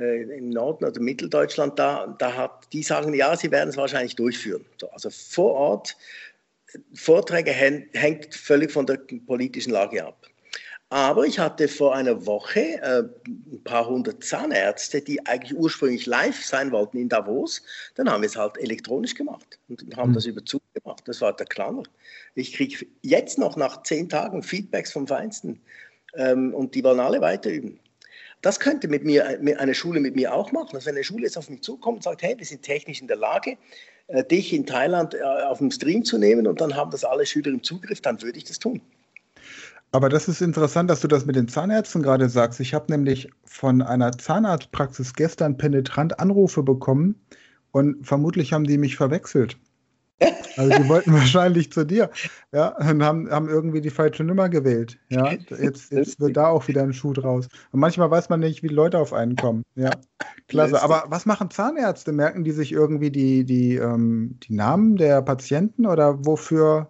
äh, 0.02 0.22
im 0.38 0.50
Norden, 0.50 0.84
also 0.84 1.00
Mitteldeutschland, 1.00 1.78
da, 1.78 2.14
da 2.18 2.34
hat, 2.34 2.68
die 2.72 2.82
sagen, 2.82 3.14
ja, 3.14 3.36
sie 3.36 3.50
werden 3.50 3.70
es 3.70 3.76
wahrscheinlich 3.76 4.16
durchführen. 4.16 4.64
So, 4.80 4.90
also 4.90 5.10
vor 5.10 5.52
Ort, 5.54 5.96
Vorträge 6.94 7.52
hängt 7.52 8.34
völlig 8.34 8.72
von 8.72 8.86
der 8.86 8.98
politischen 9.26 9.72
Lage 9.72 10.04
ab. 10.04 10.26
Aber 10.88 11.24
ich 11.24 11.38
hatte 11.38 11.68
vor 11.68 11.94
einer 11.94 12.26
Woche 12.26 12.60
äh, 12.82 13.04
ein 13.26 13.64
paar 13.64 13.88
hundert 13.88 14.22
Zahnärzte, 14.22 15.00
die 15.00 15.24
eigentlich 15.24 15.56
ursprünglich 15.56 16.04
live 16.04 16.44
sein 16.44 16.70
wollten 16.70 16.98
in 16.98 17.08
Davos. 17.08 17.62
Dann 17.94 18.10
haben 18.10 18.20
wir 18.20 18.26
es 18.26 18.36
halt 18.36 18.58
elektronisch 18.58 19.14
gemacht 19.14 19.58
und 19.70 19.96
haben 19.96 20.10
mhm. 20.10 20.14
das 20.14 20.26
über 20.26 20.42
Zoom 20.44 20.60
gemacht. 20.74 21.02
Das 21.06 21.22
war 21.22 21.34
der 21.34 21.46
Knaller. 21.46 21.84
Ich 22.34 22.52
kriege 22.52 22.84
jetzt 23.00 23.38
noch 23.38 23.56
nach 23.56 23.82
zehn 23.84 24.10
Tagen 24.10 24.42
Feedbacks 24.42 24.92
vom 24.92 25.06
Feinsten 25.06 25.62
ähm, 26.14 26.52
und 26.52 26.74
die 26.74 26.84
wollen 26.84 27.00
alle 27.00 27.22
weiter 27.22 27.48
üben. 27.48 27.80
Das 28.42 28.58
könnte 28.58 28.88
mit 28.88 29.04
mir 29.04 29.24
eine 29.58 29.74
Schule 29.74 30.00
mit 30.00 30.16
mir 30.16 30.34
auch 30.34 30.50
machen. 30.52 30.74
Also 30.74 30.86
wenn 30.86 30.96
eine 30.96 31.04
Schule 31.04 31.24
jetzt 31.24 31.38
auf 31.38 31.48
mich 31.48 31.62
zukommt 31.62 31.98
und 31.98 32.02
sagt, 32.02 32.22
hey, 32.22 32.34
wir 32.36 32.44
sind 32.44 32.62
technisch 32.62 33.00
in 33.00 33.06
der 33.06 33.16
Lage, 33.16 33.56
äh, 34.08 34.24
dich 34.24 34.52
in 34.52 34.66
Thailand 34.66 35.14
äh, 35.14 35.22
auf 35.22 35.58
dem 35.58 35.70
Stream 35.70 36.04
zu 36.04 36.18
nehmen 36.18 36.46
und 36.46 36.60
dann 36.60 36.76
haben 36.76 36.90
das 36.90 37.04
alle 37.04 37.24
Schüler 37.24 37.48
im 37.48 37.62
Zugriff, 37.62 38.00
dann 38.00 38.20
würde 38.20 38.38
ich 38.38 38.44
das 38.44 38.58
tun. 38.58 38.82
Aber 39.92 40.08
das 40.08 40.26
ist 40.26 40.40
interessant, 40.40 40.90
dass 40.90 41.00
du 41.00 41.08
das 41.08 41.26
mit 41.26 41.36
den 41.36 41.48
Zahnärzten 41.48 42.02
gerade 42.02 42.28
sagst. 42.28 42.58
Ich 42.60 42.74
habe 42.74 42.90
nämlich 42.90 43.28
von 43.44 43.82
einer 43.82 44.10
Zahnarztpraxis 44.10 45.12
gestern 45.14 45.56
penetrant 45.56 46.18
Anrufe 46.18 46.62
bekommen 46.62 47.20
und 47.70 48.04
vermutlich 48.04 48.52
haben 48.52 48.64
die 48.64 48.78
mich 48.78 48.96
verwechselt. 48.96 49.56
Also 50.56 50.82
die 50.82 50.88
wollten 50.88 51.12
wahrscheinlich 51.12 51.72
zu 51.72 51.84
dir. 51.84 52.10
Ja, 52.52 52.76
und 52.76 53.02
haben, 53.02 53.30
haben 53.30 53.48
irgendwie 53.48 53.80
die 53.80 53.90
falsche 53.90 54.24
Nummer 54.24 54.48
gewählt. 54.48 54.98
Ja, 55.08 55.32
jetzt, 55.32 55.90
jetzt 55.90 56.20
wird 56.20 56.36
da 56.36 56.48
auch 56.48 56.68
wieder 56.68 56.82
ein 56.82 56.92
Schuh 56.92 57.12
draus. 57.12 57.48
Und 57.70 57.80
manchmal 57.80 58.10
weiß 58.10 58.28
man 58.28 58.40
nicht, 58.40 58.62
wie 58.62 58.68
Leute 58.68 58.98
auf 58.98 59.12
einen 59.12 59.36
kommen. 59.36 59.64
Ja, 59.74 59.90
klasse. 60.48 60.82
Aber 60.82 61.04
was 61.08 61.26
machen 61.26 61.50
Zahnärzte? 61.50 62.12
Merken 62.12 62.44
die 62.44 62.52
sich 62.52 62.72
irgendwie 62.72 63.10
die, 63.10 63.44
die, 63.44 63.76
ähm, 63.76 64.38
die 64.42 64.54
Namen 64.54 64.96
der 64.96 65.22
Patienten 65.22 65.86
oder 65.86 66.24
wofür, 66.24 66.88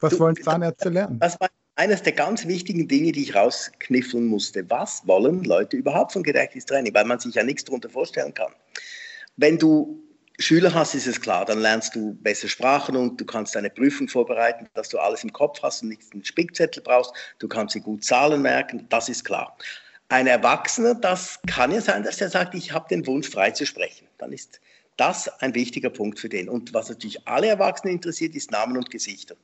was 0.00 0.18
wollen 0.18 0.36
Zahnärzte 0.36 0.88
lernen? 0.88 1.18
Das 1.18 1.40
war 1.40 1.48
eines 1.76 2.02
der 2.02 2.12
ganz 2.12 2.46
wichtigen 2.46 2.88
Dinge, 2.88 3.12
die 3.12 3.22
ich 3.22 3.34
rauskniffeln 3.34 4.26
musste. 4.26 4.68
Was 4.68 5.06
wollen 5.06 5.44
Leute 5.44 5.78
überhaupt 5.78 6.12
von 6.12 6.22
Gedächtnistraining? 6.22 6.92
Weil 6.92 7.06
man 7.06 7.18
sich 7.18 7.34
ja 7.34 7.42
nichts 7.42 7.64
darunter 7.64 7.88
vorstellen 7.88 8.34
kann. 8.34 8.52
Wenn 9.36 9.56
du 9.56 10.02
Schüler 10.40 10.72
hast, 10.72 10.94
ist 10.94 11.06
es 11.06 11.20
klar, 11.20 11.44
dann 11.44 11.60
lernst 11.60 11.94
du 11.94 12.14
besser 12.14 12.48
Sprachen 12.48 12.96
und 12.96 13.20
du 13.20 13.26
kannst 13.26 13.54
deine 13.54 13.68
Prüfung 13.68 14.08
vorbereiten, 14.08 14.68
dass 14.74 14.88
du 14.88 14.98
alles 14.98 15.22
im 15.22 15.32
Kopf 15.32 15.62
hast 15.62 15.82
und 15.82 15.90
nicht 15.90 16.02
einen 16.12 16.24
Spickzettel 16.24 16.82
brauchst. 16.82 17.12
Du 17.38 17.46
kannst 17.46 17.74
dir 17.74 17.82
gut 17.82 18.04
Zahlen 18.04 18.40
merken, 18.40 18.86
das 18.88 19.10
ist 19.10 19.24
klar. 19.24 19.56
Ein 20.08 20.26
Erwachsener, 20.26 20.94
das 20.94 21.38
kann 21.46 21.72
ja 21.72 21.80
sein, 21.80 22.04
dass 22.04 22.20
er 22.20 22.30
sagt, 22.30 22.54
ich 22.54 22.72
habe 22.72 22.88
den 22.88 23.06
Wunsch, 23.06 23.28
frei 23.28 23.50
zu 23.50 23.66
sprechen. 23.66 24.08
Dann 24.16 24.32
ist 24.32 24.60
das 24.96 25.28
ein 25.40 25.54
wichtiger 25.54 25.90
Punkt 25.90 26.18
für 26.18 26.28
den. 26.28 26.48
Und 26.48 26.72
was 26.72 26.88
natürlich 26.88 27.28
alle 27.28 27.48
Erwachsenen 27.48 27.94
interessiert, 27.94 28.34
ist 28.34 28.50
Namen 28.50 28.76
und 28.76 28.90
Gesichter 28.90 29.36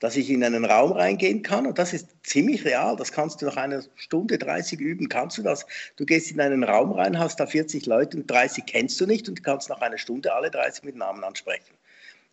dass 0.00 0.16
ich 0.16 0.30
in 0.30 0.44
einen 0.44 0.64
Raum 0.64 0.92
reingehen 0.92 1.42
kann 1.42 1.66
und 1.66 1.78
das 1.78 1.92
ist 1.92 2.08
ziemlich 2.22 2.64
real. 2.64 2.96
Das 2.96 3.12
kannst 3.12 3.42
du 3.42 3.46
nach 3.46 3.56
einer 3.56 3.82
Stunde 3.96 4.38
30 4.38 4.80
üben. 4.80 5.08
Kannst 5.08 5.38
du 5.38 5.42
das? 5.42 5.66
Du 5.96 6.06
gehst 6.06 6.30
in 6.30 6.40
einen 6.40 6.62
Raum 6.62 6.92
rein, 6.92 7.18
hast 7.18 7.40
da 7.40 7.46
40 7.46 7.86
Leute 7.86 8.16
und 8.16 8.30
30 8.30 8.64
kennst 8.66 9.00
du 9.00 9.06
nicht 9.06 9.28
und 9.28 9.42
kannst 9.42 9.68
nach 9.68 9.80
einer 9.80 9.98
Stunde 9.98 10.32
alle 10.32 10.50
30 10.50 10.84
mit 10.84 10.96
Namen 10.96 11.24
ansprechen. 11.24 11.74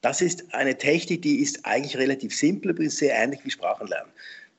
Das 0.02 0.22
ist 0.22 0.54
eine 0.54 0.78
Technik, 0.78 1.24
die 1.24 1.40
ist 1.40 1.66
eigentlich 1.66 1.98
relativ 1.98 2.36
simpel, 2.36 2.72
aber 2.72 2.84
ist 2.84 2.98
sehr 2.98 3.16
ähnlich 3.16 3.40
wie 3.44 3.50
Sprachenlernen. 3.50 4.12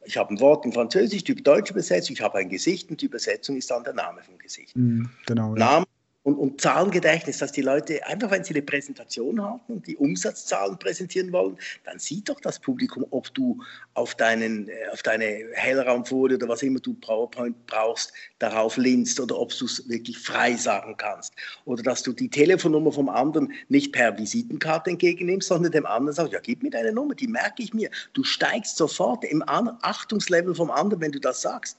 Ich 0.05 0.17
habe 0.17 0.35
ein 0.35 0.41
Wort 0.41 0.64
in 0.64 0.73
Französisch, 0.73 1.25
die 1.25 1.35
Deutsch 1.35 1.70
übersetzt, 1.70 2.11
ich 2.11 2.20
habe 2.20 2.38
ein 2.38 2.49
Gesicht 2.49 2.91
und 2.91 3.00
die 3.00 3.06
Übersetzung 3.06 3.56
ist 3.56 3.70
dann 3.70 3.85
der 3.85 3.93
Name 3.93 4.23
vom 4.23 4.38
Gesicht. 4.38 4.76
Mm, 4.76 5.05
genau. 5.26 5.55
Name 5.55 5.87
und, 6.26 6.38
und 6.38 6.61
Zahlengedächtnis, 6.61 7.38
dass 7.38 7.52
die 7.52 7.61
Leute 7.61 8.05
einfach, 8.05 8.32
wenn 8.32 8.43
sie 8.43 8.52
eine 8.52 8.62
Präsentation 8.62 9.40
haben 9.40 9.61
und 9.69 9.87
die 9.87 9.96
Umsatzzahlen 9.96 10.76
präsentieren 10.76 11.31
wollen, 11.31 11.56
dann 11.84 12.00
sieht 12.00 12.28
doch 12.28 12.40
das 12.40 12.58
Publikum, 12.58 13.06
ob 13.12 13.32
du 13.32 13.62
auf, 13.94 14.17
deinen, 14.17 14.69
äh, 14.69 14.88
auf 14.93 15.05
deine 15.05 15.44
Hellraumfolie 15.52 16.37
oder 16.37 16.49
was 16.49 16.64
immer 16.64 16.81
du 16.81 16.94
PowerPoint 16.94 17.55
brauchst, 17.69 18.12
darauf 18.40 18.76
linst 18.76 19.20
oder 19.20 19.38
ob 19.38 19.56
du 19.56 19.67
es 19.67 19.88
wirklich 19.88 20.19
frei 20.19 20.56
sagen 20.56 20.96
kannst. 20.96 21.32
Oder 21.64 21.84
dass 21.84 22.02
du 22.02 22.12
die 22.12 22.29
Telefonnummer 22.29 22.91
vom 22.91 23.08
anderen 23.08 23.53
nicht 23.69 23.93
per 23.93 24.19
Visitenkarte 24.19 24.91
entgegennimmst, 24.91 25.46
sondern 25.46 25.70
dem 25.70 25.86
anderen 25.86 26.17
sagst, 26.17 26.32
ja, 26.32 26.41
gib 26.41 26.60
mir 26.60 26.70
deine 26.70 26.93
Nummer, 26.93 27.15
die 27.15 27.29
merke 27.29 27.62
ich 27.62 27.72
mir. 27.72 27.89
Du 28.15 28.24
steigst 28.24 28.79
sofort 28.79 29.22
im 29.22 29.44
Achtungslevel 29.46 30.56
vom 30.56 30.72
anderen, 30.72 31.03
wenn 31.03 31.12
du 31.12 31.20
das 31.20 31.43
sagst. 31.43 31.79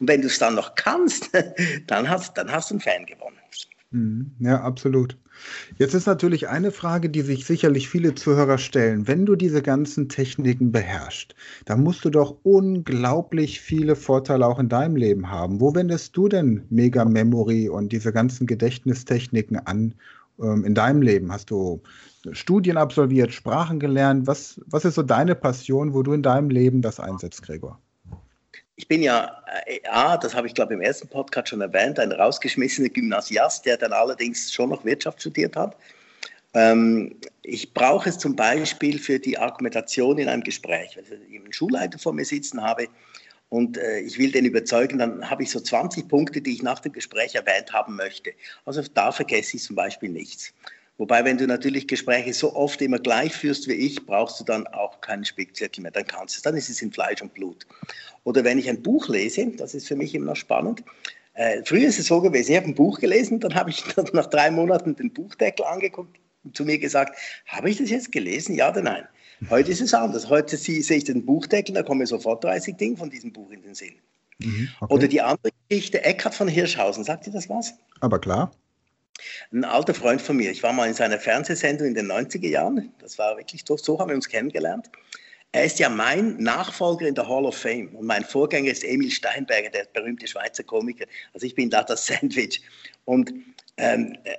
Und 0.00 0.08
wenn 0.08 0.20
du 0.20 0.26
es 0.26 0.38
dann 0.38 0.54
noch 0.54 0.74
kannst, 0.74 1.30
dann 1.86 2.10
hast, 2.10 2.36
dann 2.36 2.52
hast 2.52 2.68
du 2.68 2.74
einen 2.74 2.82
Fan 2.82 3.06
gewonnen. 3.06 3.38
Mhm. 3.90 4.32
Ja, 4.40 4.62
absolut. 4.62 5.16
Jetzt 5.78 5.94
ist 5.94 6.06
natürlich 6.06 6.48
eine 6.48 6.70
Frage, 6.72 7.10
die 7.10 7.22
sich 7.22 7.46
sicherlich 7.46 7.88
viele 7.88 8.14
Zuhörer 8.14 8.58
stellen. 8.58 9.06
Wenn 9.06 9.26
du 9.26 9.36
diese 9.36 9.62
ganzen 9.62 10.08
Techniken 10.08 10.72
beherrschst, 10.72 11.34
dann 11.66 11.82
musst 11.82 12.04
du 12.04 12.10
doch 12.10 12.36
unglaublich 12.42 13.60
viele 13.60 13.96
Vorteile 13.96 14.46
auch 14.46 14.58
in 14.58 14.68
deinem 14.68 14.96
Leben 14.96 15.30
haben. 15.30 15.60
Wo 15.60 15.74
wendest 15.74 16.16
du 16.16 16.28
denn 16.28 16.64
Mega 16.70 17.04
Memory 17.04 17.68
und 17.68 17.92
diese 17.92 18.12
ganzen 18.12 18.46
Gedächtnistechniken 18.46 19.58
an 19.58 19.94
ähm, 20.40 20.64
in 20.64 20.74
deinem 20.74 21.02
Leben? 21.02 21.32
Hast 21.32 21.50
du 21.50 21.82
Studien 22.32 22.76
absolviert, 22.76 23.32
Sprachen 23.32 23.78
gelernt? 23.78 24.26
Was, 24.26 24.60
was 24.66 24.84
ist 24.84 24.96
so 24.96 25.02
deine 25.02 25.34
Passion, 25.36 25.94
wo 25.94 26.02
du 26.02 26.12
in 26.12 26.22
deinem 26.22 26.50
Leben 26.50 26.82
das 26.82 26.98
einsetzt, 26.98 27.42
Gregor? 27.42 27.80
Ich 28.76 28.86
bin 28.86 29.02
ja, 29.02 29.42
äh, 29.66 29.80
A, 29.88 30.16
das 30.16 30.34
habe 30.34 30.46
ich 30.46 30.54
glaube 30.54 30.74
im 30.74 30.82
ersten 30.82 31.08
Podcast 31.08 31.48
schon 31.48 31.62
erwähnt, 31.62 31.98
ein 31.98 32.12
rausgeschmissener 32.12 32.90
Gymnasiast, 32.90 33.64
der 33.64 33.78
dann 33.78 33.92
allerdings 33.92 34.52
schon 34.52 34.70
noch 34.70 34.84
Wirtschaft 34.84 35.20
studiert 35.20 35.56
hat. 35.56 35.76
Ähm, 36.52 37.16
ich 37.42 37.72
brauche 37.72 38.08
es 38.08 38.18
zum 38.18 38.36
Beispiel 38.36 38.98
für 38.98 39.18
die 39.18 39.38
Argumentation 39.38 40.18
in 40.18 40.28
einem 40.28 40.42
Gespräch. 40.42 40.96
Wenn 40.96 41.22
ich 41.30 41.40
einen 41.40 41.52
Schulleiter 41.52 41.98
vor 41.98 42.12
mir 42.12 42.24
sitzen 42.24 42.62
habe 42.62 42.88
und 43.48 43.78
äh, 43.78 44.00
ich 44.00 44.18
will 44.18 44.30
den 44.30 44.44
überzeugen, 44.44 44.98
dann 44.98 45.28
habe 45.28 45.42
ich 45.42 45.50
so 45.50 45.60
20 45.60 46.08
Punkte, 46.08 46.42
die 46.42 46.52
ich 46.52 46.62
nach 46.62 46.80
dem 46.80 46.92
Gespräch 46.92 47.34
erwähnt 47.34 47.72
haben 47.72 47.96
möchte. 47.96 48.32
Also 48.66 48.82
da 48.94 49.10
vergesse 49.10 49.56
ich 49.56 49.62
zum 49.62 49.76
Beispiel 49.76 50.10
nichts. 50.10 50.52
Wobei, 50.98 51.24
wenn 51.24 51.36
du 51.36 51.46
natürlich 51.46 51.88
Gespräche 51.88 52.32
so 52.32 52.54
oft 52.54 52.80
immer 52.80 52.98
gleich 52.98 53.34
führst 53.34 53.68
wie 53.68 53.74
ich, 53.74 54.06
brauchst 54.06 54.40
du 54.40 54.44
dann 54.44 54.66
auch 54.68 55.00
keinen 55.02 55.24
Spickzettel 55.24 55.82
mehr. 55.82 55.90
Dann 55.90 56.06
kannst 56.06 56.34
du 56.34 56.38
es, 56.38 56.42
dann 56.42 56.56
ist 56.56 56.70
es 56.70 56.80
in 56.80 56.90
Fleisch 56.90 57.20
und 57.20 57.34
Blut. 57.34 57.66
Oder 58.24 58.44
wenn 58.44 58.58
ich 58.58 58.68
ein 58.68 58.82
Buch 58.82 59.08
lese, 59.08 59.46
das 59.48 59.74
ist 59.74 59.86
für 59.86 59.96
mich 59.96 60.14
immer 60.14 60.26
noch 60.26 60.36
spannend. 60.36 60.82
Äh, 61.34 61.62
früher 61.64 61.86
ist 61.86 61.98
es 61.98 62.06
so 62.06 62.22
gewesen, 62.22 62.52
ich 62.52 62.56
habe 62.56 62.66
ein 62.68 62.74
Buch 62.74 62.98
gelesen, 62.98 63.40
dann 63.40 63.54
habe 63.54 63.68
ich 63.70 63.84
nach 64.12 64.26
drei 64.26 64.50
Monaten 64.50 64.96
den 64.96 65.12
Buchdeckel 65.12 65.66
angeguckt. 65.66 66.18
zu 66.54 66.64
mir 66.64 66.78
gesagt, 66.78 67.18
habe 67.46 67.68
ich 67.68 67.76
das 67.76 67.90
jetzt 67.90 68.10
gelesen, 68.10 68.54
ja 68.54 68.70
oder 68.70 68.80
nein? 68.80 69.06
Heute 69.50 69.70
ist 69.70 69.82
es 69.82 69.92
anders. 69.92 70.30
Heute 70.30 70.56
sehe 70.56 70.80
ich 70.80 71.04
den 71.04 71.26
Buchdeckel, 71.26 71.74
da 71.74 71.82
kommen 71.82 72.06
sofort 72.06 72.42
30 72.42 72.76
Dinge 72.76 72.96
von 72.96 73.10
diesem 73.10 73.32
Buch 73.32 73.50
in 73.50 73.60
den 73.60 73.74
Sinn. 73.74 73.96
Mhm, 74.38 74.68
okay. 74.80 74.94
Oder 74.94 75.08
die 75.08 75.20
andere 75.20 75.52
Geschichte, 75.68 76.02
Eckhard 76.04 76.34
von 76.34 76.48
Hirschhausen, 76.48 77.04
sagt 77.04 77.26
ihr 77.26 77.34
das 77.34 77.48
was? 77.50 77.74
Aber 78.00 78.18
klar. 78.18 78.50
Ein 79.52 79.64
alter 79.64 79.94
Freund 79.94 80.20
von 80.20 80.36
mir, 80.36 80.50
ich 80.50 80.62
war 80.62 80.72
mal 80.72 80.88
in 80.88 80.94
seiner 80.94 81.18
Fernsehsendung 81.18 81.88
in 81.88 81.94
den 81.94 82.10
90er 82.10 82.48
Jahren, 82.48 82.92
das 82.98 83.18
war 83.18 83.36
wirklich 83.36 83.64
so, 83.66 83.76
so 83.76 83.98
haben 83.98 84.08
wir 84.08 84.16
uns 84.16 84.28
kennengelernt. 84.28 84.90
Er 85.52 85.64
ist 85.64 85.78
ja 85.78 85.88
mein 85.88 86.36
Nachfolger 86.36 87.06
in 87.06 87.14
der 87.14 87.26
Hall 87.26 87.46
of 87.46 87.56
Fame 87.56 87.94
und 87.94 88.06
mein 88.06 88.24
Vorgänger 88.24 88.70
ist 88.70 88.84
Emil 88.84 89.10
Steinberger, 89.10 89.70
der 89.70 89.86
berühmte 89.94 90.26
Schweizer 90.26 90.64
Komiker. 90.64 91.06
Also 91.32 91.46
ich 91.46 91.54
bin 91.54 91.70
da 91.70 91.82
das 91.82 92.06
Sandwich. 92.06 92.60
Und 93.06 93.32
ähm, 93.78 94.18
äh, 94.24 94.36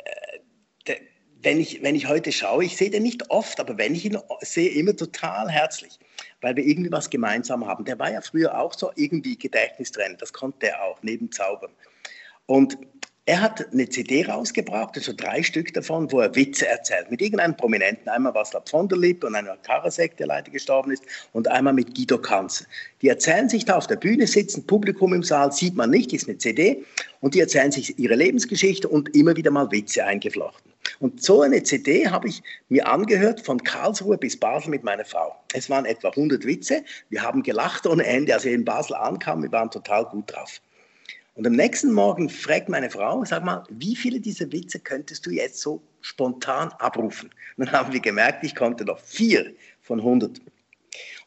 wenn, 1.41 1.59
ich, 1.59 1.81
wenn 1.81 1.95
ich 1.95 2.07
heute 2.07 2.31
schaue, 2.31 2.65
ich 2.65 2.77
sehe 2.77 2.89
den 2.89 3.03
nicht 3.03 3.29
oft, 3.29 3.59
aber 3.59 3.77
wenn 3.77 3.95
ich 3.95 4.05
ihn 4.05 4.17
sehe, 4.41 4.69
immer 4.69 4.95
total 4.95 5.49
herzlich, 5.49 5.97
weil 6.41 6.55
wir 6.55 6.65
irgendwie 6.65 6.91
was 6.91 7.09
gemeinsam 7.09 7.65
haben. 7.65 7.85
Der 7.85 7.97
war 7.99 8.11
ja 8.11 8.21
früher 8.21 8.59
auch 8.59 8.73
so 8.73 8.91
irgendwie 8.95 9.37
Gedächtnistrainer, 9.37 10.17
das 10.17 10.33
konnte 10.33 10.67
er 10.67 10.83
auch, 10.83 11.01
neben 11.01 11.31
Zaubern. 11.31 11.71
Und 12.45 12.77
er 13.27 13.41
hat 13.41 13.73
eine 13.73 13.89
CD 13.89 14.25
rausgebracht, 14.25 14.95
also 14.95 15.11
drei 15.11 15.43
Stück 15.43 15.73
davon, 15.73 16.09
wo 16.13 16.21
er 16.21 16.33
Witze 16.33 16.65
erzählt. 16.65 17.11
Mit 17.11 17.21
irgendeinem 17.21 17.57
Prominenten. 17.57 18.07
Einmal 18.07 18.31
Václav 18.31 18.69
von 18.69 18.87
der 18.87 18.97
Lippe 18.97 19.27
und 19.27 19.35
einmal 19.35 19.57
Karasek, 19.63 20.15
der 20.15 20.27
leider 20.27 20.49
gestorben 20.49 20.91
ist, 20.91 21.03
und 21.33 21.45
einmal 21.49 21.73
mit 21.73 21.93
Guido 21.93 22.17
Kanz. 22.17 22.65
Die 23.01 23.09
erzählen 23.09 23.49
sich 23.49 23.65
da 23.65 23.75
auf 23.75 23.85
der 23.85 23.97
Bühne, 23.97 24.25
sitzen 24.27 24.65
Publikum 24.65 25.13
im 25.13 25.23
Saal, 25.23 25.51
sieht 25.51 25.75
man 25.75 25.89
nicht, 25.89 26.13
ist 26.13 26.29
eine 26.29 26.37
CD. 26.37 26.85
Und 27.19 27.35
die 27.35 27.41
erzählen 27.41 27.69
sich 27.69 27.99
ihre 27.99 28.15
Lebensgeschichte 28.15 28.87
und 28.87 29.13
immer 29.13 29.35
wieder 29.35 29.51
mal 29.51 29.69
Witze 29.71 30.05
eingeflochten. 30.05 30.71
Und 30.99 31.21
so 31.21 31.41
eine 31.41 31.61
CD 31.63 32.07
habe 32.07 32.29
ich 32.29 32.41
mir 32.69 32.87
angehört 32.87 33.41
von 33.41 33.61
Karlsruhe 33.61 34.17
bis 34.17 34.39
Basel 34.39 34.69
mit 34.69 34.85
meiner 34.85 35.03
Frau. 35.03 35.35
Es 35.53 35.69
waren 35.69 35.83
etwa 35.83 36.07
100 36.07 36.45
Witze. 36.45 36.81
Wir 37.09 37.23
haben 37.23 37.43
gelacht 37.43 37.85
ohne 37.87 38.05
Ende. 38.05 38.33
Als 38.33 38.45
wir 38.45 38.53
in 38.53 38.63
Basel 38.63 38.95
ankamen, 38.95 39.43
wir 39.43 39.51
waren 39.51 39.69
total 39.69 40.05
gut 40.05 40.31
drauf. 40.33 40.61
Und 41.37 41.45
am 41.45 41.53
nächsten 41.53 41.93
Morgen 41.93 42.29
fragt 42.29 42.67
meine 42.67 42.89
Frau, 42.89 43.23
sag 43.23 43.45
mal, 43.45 43.63
wie 43.69 43.95
viele 43.95 44.19
dieser 44.19 44.51
Witze 44.51 44.79
könntest 44.79 45.23
du 45.23 45.29
jetzt 45.29 45.61
so 45.61 45.83
spontan 46.01 46.69
abrufen? 46.79 47.29
Und 47.57 47.67
dann 47.67 47.71
haben 47.73 47.93
wir 47.93 47.99
gemerkt, 47.99 48.43
ich 48.43 48.55
konnte 48.55 48.83
noch 48.83 48.99
vier 48.99 49.53
von 49.83 49.99
100. 49.99 50.41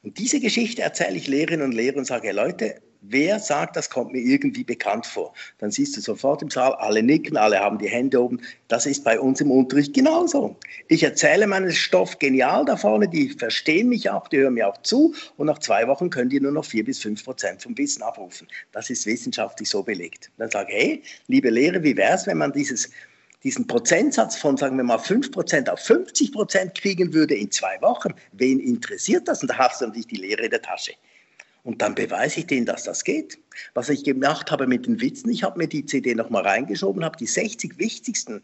Und 0.03 0.19
diese 0.19 0.41
Geschichte 0.41 0.83
erzähle 0.83 1.17
ich 1.17 1.29
Lehrerinnen 1.29 1.67
und 1.67 1.75
Lehrern 1.75 2.01
und 2.01 2.07
sage, 2.07 2.33
Leute, 2.33 2.83
Wer 3.03 3.41
sagt, 3.41 3.77
das 3.77 3.89
kommt 3.89 4.13
mir 4.13 4.21
irgendwie 4.21 4.63
bekannt 4.63 5.07
vor? 5.07 5.33
Dann 5.59 5.71
siehst 5.71 5.97
du 5.97 6.03
sofort 6.03 6.43
im 6.43 6.51
Saal, 6.51 6.75
alle 6.75 7.03
nicken, 7.03 7.37
alle 7.39 7.59
haben 7.59 7.79
die 7.79 7.89
Hände 7.89 8.23
oben. 8.23 8.41
Das 8.69 8.85
ist 8.85 9.05
bei 9.05 9.19
uns 9.19 9.41
im 9.41 9.51
Unterricht 9.51 9.95
genauso. 9.95 10.57
Ich 10.89 11.03
erzähle 11.03 11.47
meinen 11.47 11.73
Stoff 11.73 12.19
genial 12.19 12.67
da 12.67 12.77
vorne, 12.77 13.09
die 13.09 13.31
verstehen 13.31 13.89
mich 13.89 14.11
auch, 14.11 14.29
die 14.29 14.39
hören 14.39 14.55
mir 14.55 14.69
auch 14.69 14.83
zu 14.83 15.15
und 15.39 15.47
nach 15.47 15.59
zwei 15.61 15.89
Wochen 15.89 16.11
können 16.11 16.29
die 16.29 16.41
nur 16.41 16.53
noch 16.53 16.65
vier 16.67 16.85
bis 16.85 16.99
fünf 16.99 17.25
Prozent 17.25 17.63
vom 17.63 17.77
Wissen 17.79 18.03
abrufen. 18.03 18.47
Das 18.73 18.91
ist 18.91 19.07
wissenschaftlich 19.07 19.71
so 19.71 19.83
belegt. 19.83 20.31
Dann 20.37 20.51
sage 20.51 20.71
ich, 20.73 20.79
hey, 20.79 21.03
liebe 21.29 21.49
Lehrer, 21.49 21.83
wie 21.83 21.97
wäre 21.97 22.15
es, 22.15 22.27
wenn 22.27 22.39
man 22.39 22.53
dieses 22.53 22.91
diesen 23.43 23.67
Prozentsatz 23.67 24.37
von, 24.37 24.59
sagen 24.59 24.77
wir 24.77 24.85
mal, 24.85 24.99
5% 24.99 25.71
auf 25.71 25.81
50% 25.81 26.79
kriegen 26.79 27.15
würde 27.15 27.35
in 27.35 27.51
zwei 27.51 27.81
Wochen, 27.81 28.13
wen 28.33 28.61
interessiert 28.61 29.27
das? 29.29 29.41
Und 29.41 29.49
da 29.49 29.57
hast 29.57 29.81
du 29.81 29.87
natürlich 29.87 30.09
die 30.09 30.17
Lehre 30.17 30.43
in 30.43 30.51
der 30.51 30.61
Tasche. 30.61 30.93
Und 31.63 31.83
dann 31.83 31.95
beweise 31.95 32.41
ich 32.41 32.47
denen, 32.47 32.67
dass 32.67 32.85
das 32.85 33.05
geht. 33.05 33.39
Was 33.75 33.89
ich 33.89 34.05
gemacht 34.05 34.51
habe 34.51 34.67
mit 34.67 34.87
den 34.87 35.01
Witzen, 35.01 35.31
ich 35.31 35.43
habe 35.43 35.59
mir 35.59 35.69
die 35.69 35.85
CD 35.85 36.15
nochmal 36.15 36.43
reingeschoben, 36.43 37.05
habe 37.05 37.17
die 37.19 37.27
60 37.27 37.79
wichtigsten, 37.79 38.43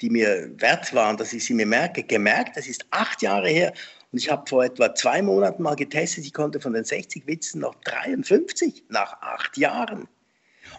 die 0.00 0.10
mir 0.10 0.50
wert 0.60 0.92
waren, 0.94 1.16
dass 1.16 1.32
ich 1.32 1.44
sie 1.44 1.54
mir 1.54 1.66
merke, 1.66 2.02
gemerkt. 2.02 2.56
Das 2.56 2.66
ist 2.66 2.86
acht 2.90 3.22
Jahre 3.22 3.48
her. 3.48 3.72
Und 4.10 4.18
ich 4.18 4.30
habe 4.30 4.48
vor 4.48 4.64
etwa 4.64 4.94
zwei 4.94 5.22
Monaten 5.22 5.62
mal 5.62 5.76
getestet, 5.76 6.24
ich 6.24 6.32
konnte 6.32 6.60
von 6.60 6.72
den 6.72 6.84
60 6.84 7.26
Witzen 7.26 7.60
noch 7.60 7.74
53 7.84 8.84
nach 8.88 9.20
acht 9.20 9.56
Jahren. 9.56 10.08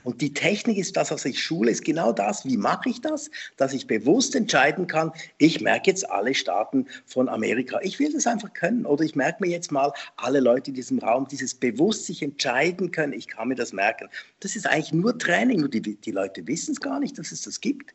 Und 0.03 0.21
die 0.21 0.33
Technik 0.33 0.77
ist 0.77 0.97
das, 0.97 1.11
was 1.11 1.25
ich 1.25 1.41
schule, 1.41 1.71
ist 1.71 1.83
genau 1.83 2.11
das. 2.11 2.45
Wie 2.45 2.57
mache 2.57 2.89
ich 2.89 3.01
das? 3.01 3.29
Dass 3.57 3.73
ich 3.73 3.87
bewusst 3.87 4.35
entscheiden 4.35 4.87
kann, 4.87 5.11
ich 5.37 5.61
merke 5.61 5.89
jetzt 5.89 6.09
alle 6.09 6.33
Staaten 6.33 6.85
von 7.05 7.29
Amerika. 7.29 7.79
Ich 7.81 7.99
will 7.99 8.11
das 8.11 8.27
einfach 8.27 8.53
können. 8.53 8.85
Oder 8.85 9.03
ich 9.03 9.15
merke 9.15 9.43
mir 9.43 9.49
jetzt 9.49 9.71
mal 9.71 9.91
alle 10.17 10.39
Leute 10.39 10.71
in 10.71 10.75
diesem 10.75 10.99
Raum, 10.99 11.27
dieses 11.27 11.53
bewusst 11.53 12.05
sich 12.05 12.21
entscheiden 12.21 12.91
können, 12.91 13.13
ich 13.13 13.27
kann 13.27 13.47
mir 13.47 13.55
das 13.55 13.73
merken. 13.73 14.09
Das 14.39 14.55
ist 14.55 14.67
eigentlich 14.67 14.93
nur 14.93 15.17
Training. 15.17 15.59
Nur 15.59 15.69
die, 15.69 15.81
die 15.81 16.11
Leute 16.11 16.45
wissen 16.47 16.71
es 16.73 16.79
gar 16.79 16.99
nicht, 16.99 17.17
dass 17.17 17.31
es 17.31 17.41
das 17.41 17.61
gibt. 17.61 17.93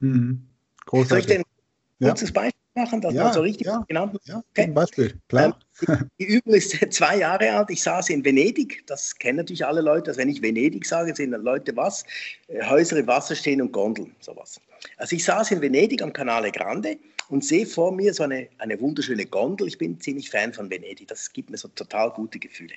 Mhm. 0.00 0.42
Großartig. 0.86 1.08
Soll 1.08 1.18
ich 1.18 1.26
denn 1.26 1.40
ein 1.40 2.08
kurzes 2.08 2.28
ja. 2.28 2.34
Beispiel 2.34 2.63
machen, 2.74 3.00
dass 3.00 3.14
ja, 3.14 3.24
man 3.24 3.32
so 3.32 3.40
richtig 3.40 3.66
ja, 3.66 3.84
genau. 3.88 4.10
Ja, 4.24 4.42
okay. 4.50 4.62
Ein 4.62 4.74
Beispiel, 4.74 5.14
klar. 5.28 5.58
Ähm, 5.88 6.10
die 6.18 6.24
Übung 6.24 6.54
ist 6.54 6.70
zwei 6.92 7.18
Jahre 7.18 7.52
alt. 7.52 7.70
Ich 7.70 7.82
saß 7.82 8.10
in 8.10 8.24
Venedig. 8.24 8.86
Das 8.86 9.14
kennen 9.16 9.38
natürlich 9.38 9.64
alle 9.64 9.80
Leute. 9.80 10.10
Also 10.10 10.20
wenn 10.20 10.28
ich 10.28 10.42
Venedig 10.42 10.86
sage, 10.86 11.14
sehen 11.14 11.30
dann 11.30 11.42
Leute 11.42 11.76
was? 11.76 12.04
Äh, 12.48 12.64
Häuser 12.66 12.96
im 12.98 13.06
Wasser 13.06 13.34
stehen 13.34 13.60
und 13.60 13.72
Gondeln, 13.72 14.14
sowas. 14.20 14.60
Also 14.96 15.16
ich 15.16 15.24
saß 15.24 15.50
in 15.52 15.60
Venedig 15.60 16.02
am 16.02 16.12
Canale 16.12 16.50
Grande 16.50 16.98
und 17.28 17.44
sehe 17.44 17.66
vor 17.66 17.92
mir 17.92 18.12
so 18.12 18.24
eine, 18.24 18.48
eine 18.58 18.80
wunderschöne 18.80 19.24
Gondel. 19.26 19.68
Ich 19.68 19.78
bin 19.78 19.98
ziemlich 20.00 20.30
Fan 20.30 20.52
von 20.52 20.70
Venedig. 20.70 21.08
Das 21.08 21.32
gibt 21.32 21.50
mir 21.50 21.56
so 21.56 21.68
total 21.68 22.10
gute 22.10 22.38
Gefühle. 22.38 22.74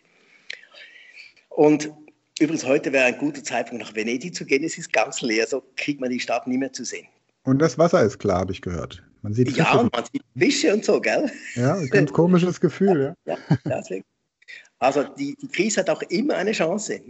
Und 1.50 1.92
übrigens, 2.40 2.66
heute 2.66 2.94
wäre 2.94 3.06
ein 3.06 3.18
guter 3.18 3.44
Zeitpunkt, 3.44 3.84
nach 3.84 3.96
Venedig 3.96 4.36
zu 4.36 4.46
gehen. 4.46 4.64
Es 4.64 4.78
ist 4.78 4.94
ganz 4.94 5.22
leer, 5.22 5.48
so 5.48 5.64
kriegt 5.76 6.00
man 6.00 6.10
die 6.10 6.20
Stadt 6.20 6.48
nie 6.48 6.58
mehr 6.58 6.72
zu 6.72 6.86
sehen. 6.86 7.08
Und 7.44 7.60
das 7.60 7.78
Wasser 7.78 8.04
ist 8.04 8.20
klar, 8.20 8.42
habe 8.42 8.52
ich 8.52 8.62
gehört. 8.62 9.04
Man 9.28 9.34
sieht 9.34 9.50
Fische. 9.50 9.60
Ja, 9.60 9.90
man 9.92 10.06
sieht 10.06 10.24
Fische 10.38 10.74
und 10.74 10.86
so, 10.86 11.02
gell? 11.02 11.30
Ja, 11.56 11.76
ein 11.76 11.90
ganz 11.90 12.14
komisches 12.14 12.62
Gefühl, 12.62 13.14
ja. 13.26 13.36
ja 13.36 13.58
deswegen. 13.66 14.06
Also 14.80 15.04
die, 15.04 15.36
die 15.36 15.50
Krise 15.50 15.82
hat 15.82 15.90
auch 15.90 16.02
immer 16.04 16.36
eine 16.36 16.54
Chance. 16.54 17.02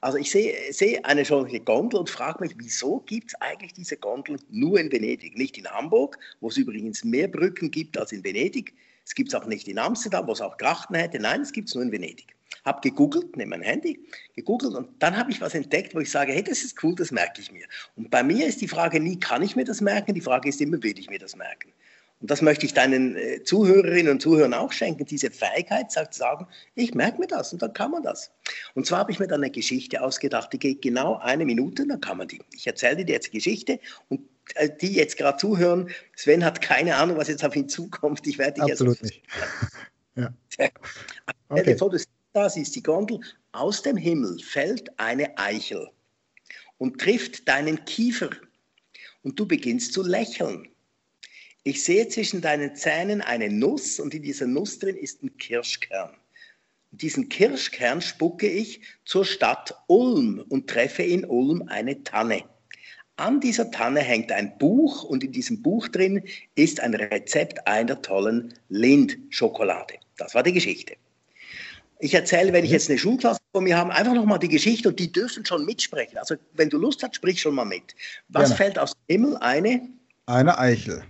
Also 0.00 0.18
ich 0.18 0.30
sehe, 0.30 0.54
sehe 0.72 1.04
eine 1.04 1.24
solche 1.24 1.58
Gondel 1.58 2.00
und 2.00 2.08
frage 2.08 2.42
mich, 2.42 2.54
wieso 2.56 3.00
gibt 3.00 3.30
es 3.30 3.40
eigentlich 3.40 3.72
diese 3.72 3.96
Gondel 3.96 4.36
nur 4.48 4.78
in 4.78 4.90
Venedig? 4.92 5.36
Nicht 5.36 5.58
in 5.58 5.66
Hamburg, 5.66 6.18
wo 6.40 6.48
es 6.48 6.56
übrigens 6.56 7.04
mehr 7.04 7.26
Brücken 7.26 7.70
gibt 7.70 7.98
als 7.98 8.12
in 8.12 8.22
Venedig. 8.22 8.72
Es 9.04 9.14
gibt 9.14 9.30
es 9.30 9.34
auch 9.34 9.46
nicht 9.46 9.66
in 9.66 9.78
Amsterdam, 9.78 10.26
wo 10.28 10.32
es 10.32 10.40
auch 10.40 10.56
Grachten 10.56 10.94
hätte. 10.94 11.18
Nein, 11.18 11.40
es 11.40 11.52
gibt 11.52 11.68
es 11.68 11.74
nur 11.74 11.84
in 11.84 11.90
Venedig 11.90 12.34
habe 12.64 12.80
gegoogelt, 12.80 13.36
nehme 13.36 13.50
mein 13.50 13.62
Handy, 13.62 14.00
gegoogelt 14.34 14.74
und 14.74 14.88
dann 14.98 15.16
habe 15.16 15.30
ich 15.30 15.40
was 15.40 15.54
entdeckt, 15.54 15.94
wo 15.94 16.00
ich 16.00 16.10
sage, 16.10 16.32
hey, 16.32 16.42
das 16.42 16.62
ist 16.62 16.82
cool, 16.82 16.94
das 16.94 17.10
merke 17.10 17.40
ich 17.40 17.52
mir. 17.52 17.66
Und 17.96 18.10
bei 18.10 18.22
mir 18.22 18.46
ist 18.46 18.60
die 18.60 18.68
Frage 18.68 19.00
nie, 19.00 19.18
kann 19.18 19.42
ich 19.42 19.56
mir 19.56 19.64
das 19.64 19.80
merken? 19.80 20.14
Die 20.14 20.20
Frage 20.20 20.48
ist 20.48 20.60
immer, 20.60 20.82
will 20.82 20.98
ich 20.98 21.10
mir 21.10 21.18
das 21.18 21.36
merken? 21.36 21.72
Und 22.20 22.30
das 22.30 22.40
möchte 22.40 22.64
ich 22.64 22.72
deinen 22.72 23.16
äh, 23.16 23.42
Zuhörerinnen 23.42 24.12
und 24.12 24.22
Zuhörern 24.22 24.54
auch 24.54 24.72
schenken, 24.72 25.04
diese 25.04 25.30
Fähigkeit, 25.30 25.92
zu 25.92 26.06
sagen, 26.10 26.46
ich 26.74 26.94
merke 26.94 27.18
mir 27.18 27.26
das 27.26 27.52
und 27.52 27.60
dann 27.60 27.74
kann 27.74 27.90
man 27.90 28.02
das. 28.02 28.30
Und 28.74 28.86
zwar 28.86 29.00
habe 29.00 29.12
ich 29.12 29.18
mir 29.18 29.26
dann 29.26 29.42
eine 29.42 29.50
Geschichte 29.50 30.02
ausgedacht, 30.02 30.52
die 30.52 30.58
geht 30.58 30.80
genau 30.80 31.18
eine 31.18 31.44
Minute, 31.44 31.86
dann 31.86 32.00
kann 32.00 32.16
man 32.16 32.28
die. 32.28 32.40
Ich 32.54 32.66
erzähle 32.66 33.04
dir 33.04 33.12
jetzt 33.12 33.30
Geschichte 33.30 33.78
und 34.08 34.22
äh, 34.54 34.70
die 34.80 34.94
jetzt 34.94 35.18
gerade 35.18 35.36
zuhören, 35.36 35.90
Sven 36.16 36.44
hat 36.44 36.62
keine 36.62 36.96
Ahnung, 36.96 37.18
was 37.18 37.28
jetzt 37.28 37.44
auf 37.44 37.54
ihn 37.56 37.68
zukommt. 37.68 38.26
Ich 38.26 38.38
werde 38.38 38.60
dich 38.60 38.72
Absolut 38.72 39.02
jetzt... 39.02 39.04
nicht. 39.04 39.22
ja. 40.16 40.32
Okay. 41.50 41.76
Das 42.34 42.56
ist 42.56 42.74
die 42.74 42.82
Gondel, 42.82 43.20
aus 43.52 43.82
dem 43.82 43.96
Himmel 43.96 44.38
fällt 44.40 44.90
eine 44.98 45.38
Eichel 45.38 45.88
und 46.78 47.00
trifft 47.00 47.48
deinen 47.48 47.84
Kiefer 47.84 48.30
und 49.22 49.38
du 49.38 49.46
beginnst 49.46 49.92
zu 49.92 50.02
lächeln. 50.02 50.68
Ich 51.62 51.82
sehe 51.82 52.08
zwischen 52.08 52.40
deinen 52.40 52.74
Zähnen 52.74 53.22
eine 53.22 53.48
Nuss 53.48 54.00
und 54.00 54.12
in 54.14 54.22
dieser 54.22 54.46
Nuss 54.46 54.80
drin 54.80 54.96
ist 54.96 55.22
ein 55.22 55.36
Kirschkern. 55.38 56.10
Und 56.90 57.00
diesen 57.00 57.28
Kirschkern 57.28 58.02
spucke 58.02 58.48
ich 58.48 58.82
zur 59.04 59.24
Stadt 59.24 59.72
Ulm 59.86 60.44
und 60.48 60.68
treffe 60.68 61.04
in 61.04 61.24
Ulm 61.24 61.62
eine 61.68 62.02
Tanne. 62.02 62.42
An 63.16 63.40
dieser 63.40 63.70
Tanne 63.70 64.00
hängt 64.00 64.32
ein 64.32 64.58
Buch 64.58 65.04
und 65.04 65.22
in 65.22 65.30
diesem 65.30 65.62
Buch 65.62 65.86
drin 65.86 66.24
ist 66.56 66.80
ein 66.80 66.94
Rezept 66.94 67.64
einer 67.68 68.02
tollen 68.02 68.52
Lindschokolade. 68.68 69.94
Das 70.16 70.34
war 70.34 70.42
die 70.42 70.52
Geschichte. 70.52 70.96
Ich 72.04 72.12
erzähle, 72.12 72.52
wenn 72.52 72.66
ich 72.66 72.70
jetzt 72.70 72.90
eine 72.90 72.98
Schulklasse 72.98 73.40
vor 73.50 73.62
mir 73.62 73.78
habe, 73.78 73.94
einfach 73.94 74.12
nochmal 74.12 74.38
die 74.38 74.50
Geschichte 74.50 74.90
und 74.90 75.00
die 75.00 75.10
dürfen 75.10 75.42
schon 75.46 75.64
mitsprechen. 75.64 76.18
Also 76.18 76.34
wenn 76.52 76.68
du 76.68 76.76
Lust 76.76 77.02
hast, 77.02 77.14
sprich 77.14 77.40
schon 77.40 77.54
mal 77.54 77.64
mit. 77.64 77.94
Was 78.28 78.50
Gerne. 78.50 78.56
fällt 78.56 78.78
aus 78.78 78.92
dem 78.92 79.00
Himmel? 79.08 79.38
Eine? 79.38 79.88
Eine 80.26 80.58
Eichel. 80.58 81.02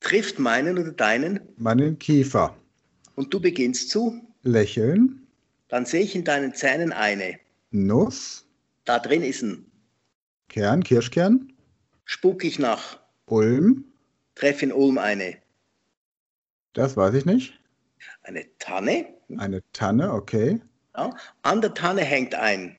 Trifft 0.00 0.38
meinen 0.38 0.78
oder 0.78 0.92
deinen? 0.92 1.40
Meinen 1.58 1.98
Kiefer. 1.98 2.56
Und 3.16 3.34
du 3.34 3.38
beginnst 3.38 3.90
zu? 3.90 4.18
Lächeln. 4.42 5.26
Dann 5.68 5.84
sehe 5.84 6.00
ich 6.00 6.16
in 6.16 6.24
deinen 6.24 6.54
Zähnen 6.54 6.94
eine. 6.94 7.38
Nuss. 7.70 8.46
Da 8.86 8.98
drin 8.98 9.22
ist 9.22 9.42
ein 9.42 9.66
Kern, 10.48 10.82
Kirschkern. 10.82 11.52
Spuck 12.06 12.44
ich 12.44 12.58
nach 12.58 12.98
Ulm. 13.26 13.84
Treff 14.36 14.62
in 14.62 14.72
Ulm 14.72 14.96
eine. 14.96 15.36
Das 16.72 16.96
weiß 16.96 17.12
ich 17.12 17.26
nicht. 17.26 17.60
Eine 18.22 18.46
Tanne. 18.58 19.19
Eine 19.38 19.62
Tanne, 19.72 20.12
okay. 20.12 20.60
Ja. 20.96 21.14
An 21.42 21.60
der 21.60 21.74
Tanne 21.74 22.02
hängt 22.02 22.34
ein. 22.34 22.76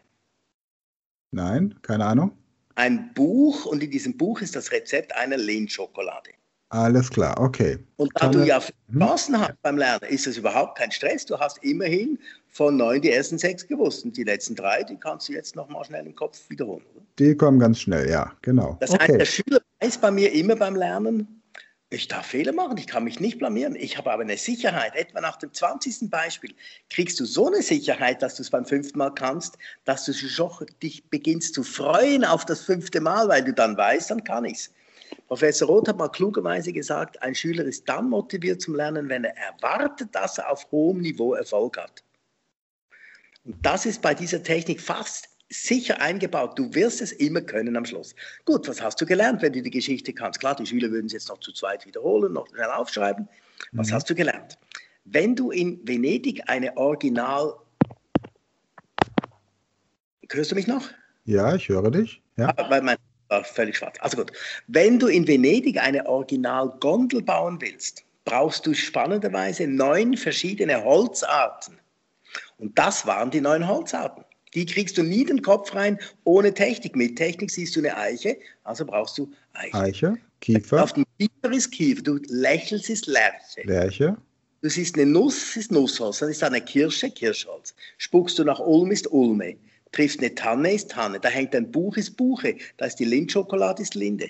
Nein, 1.31 1.75
keine 1.81 2.05
Ahnung. 2.05 2.37
Ein 2.75 3.13
Buch 3.13 3.65
und 3.65 3.83
in 3.83 3.91
diesem 3.91 4.17
Buch 4.17 4.41
ist 4.41 4.55
das 4.55 4.71
Rezept 4.71 5.15
einer 5.15 5.37
Lindschokolade. 5.37 6.31
Alles 6.69 7.09
klar, 7.09 7.37
okay. 7.37 7.77
Und 7.97 8.11
da 8.15 8.19
Kann 8.21 8.31
du 8.31 8.45
ja 8.45 8.61
hm? 8.61 8.99
Chancen 8.99 9.37
hast 9.37 9.61
beim 9.61 9.77
Lernen, 9.77 10.09
ist 10.09 10.25
das 10.25 10.37
überhaupt 10.37 10.77
kein 10.77 10.89
Stress. 10.89 11.25
Du 11.25 11.37
hast 11.37 11.61
immerhin 11.63 12.17
von 12.47 12.77
neun 12.77 13.01
die 13.01 13.11
ersten 13.11 13.37
sechs 13.37 13.67
gewusst. 13.67 14.05
Und 14.05 14.15
die 14.15 14.23
letzten 14.23 14.55
drei, 14.55 14.83
die 14.83 14.95
kannst 14.95 15.27
du 15.27 15.33
jetzt 15.33 15.55
nochmal 15.55 15.83
schnell 15.83 16.05
im 16.05 16.15
Kopf 16.15 16.49
wiederholen. 16.49 16.85
Oder? 16.95 17.05
Die 17.19 17.35
kommen 17.35 17.59
ganz 17.59 17.81
schnell, 17.81 18.09
ja, 18.09 18.31
genau. 18.41 18.77
Das 18.79 18.91
okay. 18.91 19.03
heißt, 19.03 19.19
der 19.19 19.25
Schüler 19.25 19.61
weiß 19.81 19.97
bei 19.97 20.11
mir 20.11 20.31
immer 20.31 20.55
beim 20.55 20.75
Lernen, 20.75 21.40
ich 21.93 22.07
darf 22.07 22.27
Fehler 22.27 22.53
machen, 22.53 22.77
ich 22.77 22.87
kann 22.87 23.03
mich 23.03 23.19
nicht 23.19 23.37
blamieren. 23.37 23.75
Ich 23.75 23.97
habe 23.97 24.11
aber 24.11 24.23
eine 24.23 24.37
Sicherheit. 24.37 24.95
Etwa 24.95 25.19
nach 25.19 25.35
dem 25.35 25.53
20. 25.53 26.09
Beispiel 26.09 26.55
kriegst 26.89 27.19
du 27.19 27.25
so 27.25 27.47
eine 27.47 27.61
Sicherheit, 27.61 28.21
dass 28.21 28.35
du 28.35 28.43
es 28.43 28.49
beim 28.49 28.65
fünften 28.65 28.97
Mal 28.97 29.11
kannst, 29.11 29.57
dass 29.83 30.05
du 30.05 30.13
dich 30.81 31.09
beginnst 31.09 31.53
zu 31.53 31.63
freuen 31.63 32.23
auf 32.23 32.45
das 32.45 32.61
fünfte 32.61 33.01
Mal, 33.01 33.27
weil 33.27 33.43
du 33.43 33.53
dann 33.53 33.75
weißt, 33.75 34.09
dann 34.09 34.23
kann 34.23 34.45
ich 34.45 34.53
es. 34.53 34.71
Professor 35.27 35.67
Roth 35.67 35.89
hat 35.89 35.97
mal 35.97 36.07
klugerweise 36.07 36.71
gesagt, 36.71 37.21
ein 37.21 37.35
Schüler 37.35 37.65
ist 37.65 37.87
dann 37.89 38.09
motiviert 38.09 38.61
zum 38.61 38.75
Lernen, 38.75 39.09
wenn 39.09 39.25
er 39.25 39.35
erwartet, 39.35 40.15
dass 40.15 40.37
er 40.37 40.49
auf 40.49 40.71
hohem 40.71 41.01
Niveau 41.01 41.33
Erfolg 41.33 41.77
hat. 41.77 42.03
Und 43.43 43.57
das 43.65 43.85
ist 43.85 44.01
bei 44.01 44.13
dieser 44.15 44.41
Technik 44.41 44.79
fast 44.79 45.27
sicher 45.51 46.01
eingebaut. 46.01 46.57
Du 46.57 46.73
wirst 46.73 47.01
es 47.01 47.11
immer 47.11 47.41
können 47.41 47.75
am 47.75 47.85
Schluss. 47.85 48.15
Gut, 48.45 48.67
was 48.67 48.81
hast 48.81 48.99
du 49.01 49.05
gelernt, 49.05 49.41
wenn 49.41 49.53
du 49.53 49.61
die 49.61 49.69
Geschichte 49.69 50.13
kannst? 50.13 50.39
Klar, 50.39 50.55
die 50.55 50.65
Schüler 50.65 50.89
würden 50.89 51.07
es 51.07 51.13
jetzt 51.13 51.29
noch 51.29 51.39
zu 51.39 51.51
zweit 51.51 51.85
wiederholen, 51.85 52.33
noch 52.33 52.47
schnell 52.47 52.69
aufschreiben. 52.69 53.27
Was 53.73 53.89
mhm. 53.89 53.93
hast 53.93 54.09
du 54.09 54.15
gelernt? 54.15 54.57
Wenn 55.05 55.35
du 55.35 55.51
in 55.51 55.79
Venedig 55.87 56.41
eine 56.47 56.75
Original... 56.77 57.53
Hörst 60.31 60.51
du 60.51 60.55
mich 60.55 60.67
noch? 60.67 60.87
Ja, 61.25 61.55
ich 61.55 61.67
höre 61.67 61.91
dich. 61.91 62.21
Ja. 62.37 62.53
Ah, 62.55 62.69
weil 62.69 62.81
mein 62.81 62.97
war 63.31 63.43
völlig 63.43 63.77
schwarz. 63.77 63.97
Also 64.01 64.17
gut, 64.17 64.31
wenn 64.67 64.99
du 64.99 65.07
in 65.07 65.27
Venedig 65.27 65.79
eine 65.81 66.05
Original-Gondel 66.05 67.23
bauen 67.23 67.59
willst, 67.59 68.03
brauchst 68.25 68.65
du 68.67 68.73
spannenderweise 68.73 69.67
neun 69.67 70.15
verschiedene 70.15 70.83
Holzarten. 70.83 71.79
Und 72.57 72.77
das 72.77 73.07
waren 73.07 73.31
die 73.31 73.41
neun 73.41 73.67
Holzarten. 73.67 74.23
Die 74.53 74.65
kriegst 74.65 74.97
du 74.97 75.03
nie 75.03 75.23
den 75.23 75.41
Kopf 75.41 75.73
rein 75.73 75.99
ohne 76.23 76.53
Technik. 76.53 76.95
Mit 76.95 77.15
Technik 77.17 77.51
siehst 77.51 77.75
du 77.75 77.79
eine 77.79 77.95
Eiche, 77.95 78.37
also 78.63 78.85
brauchst 78.85 79.17
du 79.17 79.31
Eiche. 79.53 79.77
Eiche, 79.77 80.17
Kiefer. 80.41 80.83
Auf 80.83 80.93
dem 80.93 81.05
Kiefer 81.19 81.53
ist 81.55 81.71
Kiefer, 81.71 82.01
du 82.01 82.19
lächelst 82.27 82.89
ist 82.89 83.07
Lerche. 83.07 83.61
Lerche. 83.63 84.17
Du 84.61 84.69
siehst 84.69 84.95
eine 84.95 85.07
Nuss, 85.07 85.55
ist 85.55 85.71
Nussholz, 85.71 86.19
dann 86.19 86.29
ist 86.29 86.43
eine 86.43 86.61
Kirsche, 86.61 87.09
Kirschholz. 87.09 87.73
Spuckst 87.97 88.37
du 88.37 88.43
nach 88.43 88.59
Ulm, 88.59 88.91
ist 88.91 89.11
Ulme 89.11 89.55
trifft 89.91 90.19
eine 90.19 90.33
Tanne, 90.33 90.73
ist 90.73 90.91
Tanne. 90.91 91.19
Da 91.19 91.29
hängt 91.29 91.55
ein 91.55 91.71
Buch, 91.71 91.97
ist 91.97 92.17
Buche. 92.17 92.55
Da 92.77 92.85
ist 92.85 92.97
die 92.97 93.05
Lindschokolade, 93.05 93.81
ist 93.81 93.95
Linde. 93.95 94.29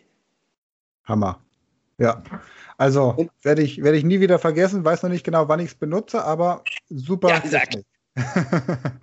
Hammer. 1.05 1.41
Ja. 1.97 2.23
Also 2.77 3.27
werde 3.43 3.61
ich, 3.61 3.83
werde 3.83 3.97
ich 3.97 4.03
nie 4.03 4.19
wieder 4.19 4.39
vergessen, 4.39 4.83
weiß 4.83 5.03
noch 5.03 5.11
nicht 5.11 5.23
genau, 5.23 5.47
wann 5.47 5.59
ich 5.59 5.67
es 5.67 5.75
benutze, 5.75 6.23
aber 6.23 6.63
super. 6.89 7.29
Ja. 7.29 7.61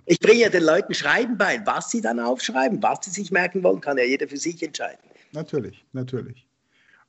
Ich 0.05 0.19
bringe 0.19 0.41
ja 0.41 0.49
den 0.49 0.63
Leuten 0.63 0.93
Schreiben 0.93 1.37
bei. 1.37 1.61
Was 1.65 1.89
sie 1.89 2.01
dann 2.01 2.19
aufschreiben, 2.19 2.81
was 2.81 2.99
sie 3.03 3.11
sich 3.11 3.31
merken 3.31 3.63
wollen, 3.63 3.81
kann 3.81 3.97
ja 3.97 4.03
jeder 4.03 4.27
für 4.27 4.37
sich 4.37 4.61
entscheiden. 4.61 4.99
Natürlich, 5.31 5.85
natürlich. 5.93 6.47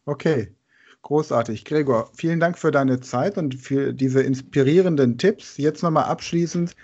Okay, 0.06 0.52
großartig. 1.02 1.64
Gregor, 1.64 2.10
vielen 2.14 2.40
Dank 2.40 2.58
für 2.58 2.70
deine 2.70 3.00
Zeit 3.00 3.36
und 3.36 3.54
für 3.54 3.92
diese 3.92 4.22
inspirierenden 4.22 5.18
Tipps. 5.18 5.56
Jetzt 5.58 5.82
nochmal 5.82 6.04
abschließend. 6.04 6.74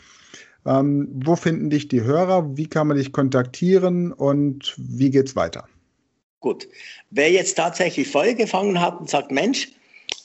Ähm, 0.66 1.08
wo 1.24 1.36
finden 1.36 1.70
dich 1.70 1.88
die 1.88 2.02
Hörer? 2.02 2.56
Wie 2.56 2.66
kann 2.66 2.88
man 2.88 2.96
dich 2.96 3.12
kontaktieren 3.12 4.12
und 4.12 4.74
wie 4.76 5.10
geht's 5.10 5.36
weiter? 5.36 5.66
Gut. 6.40 6.68
Wer 7.10 7.30
jetzt 7.30 7.56
tatsächlich 7.56 8.08
Feuer 8.08 8.34
gefangen 8.34 8.80
hat 8.80 9.00
und 9.00 9.08
sagt, 9.08 9.30
Mensch, 9.30 9.68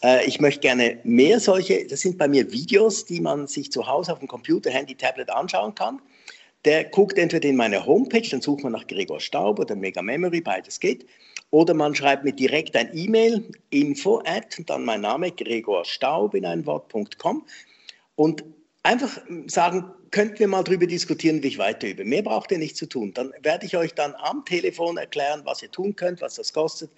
äh, 0.04 0.26
ich 0.26 0.40
möchte 0.40 0.62
gerne 0.62 1.00
mehr 1.04 1.40
solche, 1.40 1.86
das 1.88 2.02
sind 2.02 2.18
bei 2.18 2.28
mir 2.28 2.52
Videos, 2.52 3.06
die 3.06 3.20
man 3.20 3.48
sich 3.48 3.72
zu 3.72 3.88
Hause 3.88 4.14
auf 4.14 4.20
dem 4.20 4.28
Computer, 4.28 4.70
Handy, 4.70 4.96
Tablet 4.96 5.30
anschauen 5.30 5.76
kann. 5.76 6.02
Der 6.66 6.84
guckt 6.86 7.18
entweder 7.18 7.50
in 7.50 7.56
meine 7.56 7.86
Homepage, 7.86 8.28
dann 8.30 8.42
sucht 8.42 8.64
man 8.64 8.74
nach 8.74 8.86
Gregor 8.86 9.20
Staub 9.20 9.60
oder 9.60 9.76
Mega 9.76 10.02
Memory, 10.02 10.42
beides 10.42 10.80
geht. 10.80 11.08
Oder 11.50 11.74
man 11.74 11.96
schreibt 11.96 12.24
mir 12.24 12.34
direkt 12.34 12.76
ein 12.76 12.96
E-Mail, 12.96 13.44
info 13.72 14.22
at, 14.26 14.62
dann 14.68 14.86
mein 14.86 15.02
Name, 15.02 15.32
Gregor 15.32 15.84
Staub 15.86 16.36
in 16.36 16.46
ein 16.46 16.66
Wort.com. 16.66 17.46
Und 18.16 18.44
einfach 18.84 19.20
sagen, 19.48 19.92
könnten 20.12 20.40
wir 20.40 20.48
mal 20.48 20.64
darüber 20.64 20.86
diskutieren, 20.86 21.42
wie 21.42 21.48
ich 21.48 21.58
weiterübe. 21.58 22.06
Mehr 22.06 22.22
braucht 22.22 22.52
ihr 22.52 22.58
nicht 22.58 22.78
zu 22.78 22.86
tun. 22.86 23.14
Dann 23.14 23.34
werde 23.42 23.66
ich 23.66 23.76
euch 23.76 23.94
dann 23.94 24.14
am 24.16 24.46
Telefon 24.46 24.98
erklären, 24.98 25.42
was 25.46 25.64
ihr 25.64 25.72
tun 25.72 25.96
könnt, 25.96 26.22
was 26.22 26.36
das 26.36 26.54
kostet, 26.54 26.92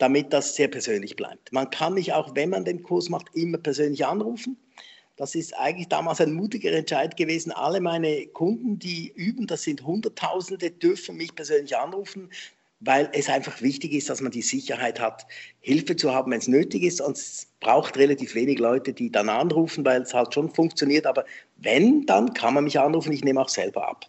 damit 0.00 0.32
das 0.32 0.56
sehr 0.56 0.68
persönlich 0.68 1.16
bleibt. 1.16 1.52
Man 1.52 1.70
kann 1.70 1.94
mich 1.94 2.12
auch, 2.12 2.34
wenn 2.34 2.50
man 2.50 2.64
den 2.64 2.82
Kurs 2.82 3.08
macht, 3.08 3.26
immer 3.34 3.58
persönlich 3.58 4.04
anrufen. 4.04 4.56
Das 5.16 5.34
ist 5.34 5.56
eigentlich 5.58 5.88
damals 5.88 6.20
ein 6.20 6.32
mutiger 6.32 6.72
Entscheid 6.72 7.16
gewesen. 7.16 7.52
Alle 7.52 7.80
meine 7.80 8.26
Kunden, 8.28 8.78
die 8.78 9.12
üben, 9.14 9.46
das 9.46 9.62
sind 9.62 9.84
Hunderttausende, 9.84 10.70
dürfen 10.70 11.16
mich 11.16 11.34
persönlich 11.34 11.76
anrufen 11.76 12.30
weil 12.80 13.10
es 13.12 13.28
einfach 13.28 13.60
wichtig 13.60 13.92
ist, 13.92 14.08
dass 14.08 14.20
man 14.20 14.32
die 14.32 14.42
Sicherheit 14.42 14.98
hat, 14.98 15.26
Hilfe 15.60 15.96
zu 15.96 16.12
haben, 16.12 16.32
wenn 16.32 16.38
es 16.38 16.48
nötig 16.48 16.82
ist. 16.82 17.00
Und 17.00 17.16
es 17.16 17.46
braucht 17.60 17.96
relativ 17.98 18.34
wenig 18.34 18.58
Leute, 18.58 18.92
die 18.92 19.12
dann 19.12 19.28
anrufen, 19.28 19.84
weil 19.84 20.02
es 20.02 20.14
halt 20.14 20.32
schon 20.34 20.50
funktioniert. 20.50 21.06
Aber 21.06 21.24
wenn, 21.58 22.06
dann 22.06 22.32
kann 22.32 22.54
man 22.54 22.64
mich 22.64 22.80
anrufen. 22.80 23.12
Ich 23.12 23.22
nehme 23.22 23.40
auch 23.40 23.50
selber 23.50 23.86
ab. 23.86 24.06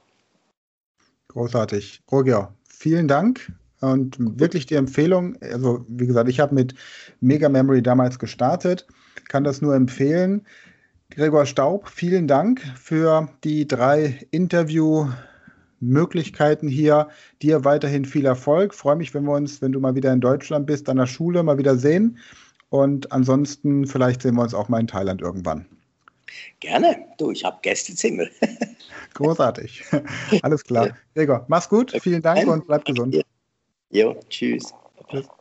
Großartig. 1.27 2.01
Roger, 2.11 2.53
vielen 2.67 3.07
Dank. 3.07 3.51
Und 3.81 4.15
wirklich 4.39 4.67
die 4.67 4.75
Empfehlung, 4.75 5.35
also 5.41 5.85
wie 5.87 6.07
gesagt, 6.07 6.29
ich 6.29 6.39
habe 6.39 6.55
mit 6.55 6.75
Mega 7.19 7.49
Memory 7.49 7.81
damals 7.81 8.19
gestartet, 8.19 8.87
kann 9.27 9.43
das 9.43 9.61
nur 9.61 9.75
empfehlen. 9.75 10.45
Gregor 11.09 11.45
Staub, 11.45 11.89
vielen 11.89 12.27
Dank 12.27 12.61
für 12.77 13.27
die 13.43 13.67
drei 13.67 14.19
Interview- 14.31 15.07
Möglichkeiten 15.81 16.67
hier. 16.67 17.09
Dir 17.41 17.65
weiterhin 17.65 18.05
viel 18.05 18.25
Erfolg. 18.25 18.73
Freue 18.73 18.95
mich, 18.95 19.13
wenn 19.13 19.23
wir 19.25 19.33
uns, 19.33 19.61
wenn 19.61 19.71
du 19.71 19.79
mal 19.79 19.95
wieder 19.95 20.13
in 20.13 20.21
Deutschland 20.21 20.67
bist, 20.67 20.87
an 20.87 20.97
der 20.97 21.07
Schule 21.07 21.43
mal 21.43 21.57
wieder 21.57 21.75
sehen. 21.75 22.17
Und 22.69 23.11
ansonsten, 23.11 23.85
vielleicht 23.85 24.21
sehen 24.21 24.35
wir 24.35 24.43
uns 24.43 24.53
auch 24.53 24.69
mal 24.69 24.79
in 24.79 24.87
Thailand 24.87 25.21
irgendwann. 25.21 25.65
Gerne. 26.61 26.95
Du, 27.17 27.31
ich 27.31 27.43
habe 27.43 27.57
Gästezimmer. 27.61 28.23
Großartig. 29.15 29.83
Alles 30.43 30.63
klar. 30.63 30.95
Gregor, 31.15 31.43
mach's 31.49 31.67
gut. 31.67 31.91
Vielen 32.01 32.21
Dank 32.21 32.47
und 32.47 32.67
bleib 32.67 32.85
gesund. 32.85 33.21
Tschüss. 34.29 34.73
Tschüss. 35.07 35.31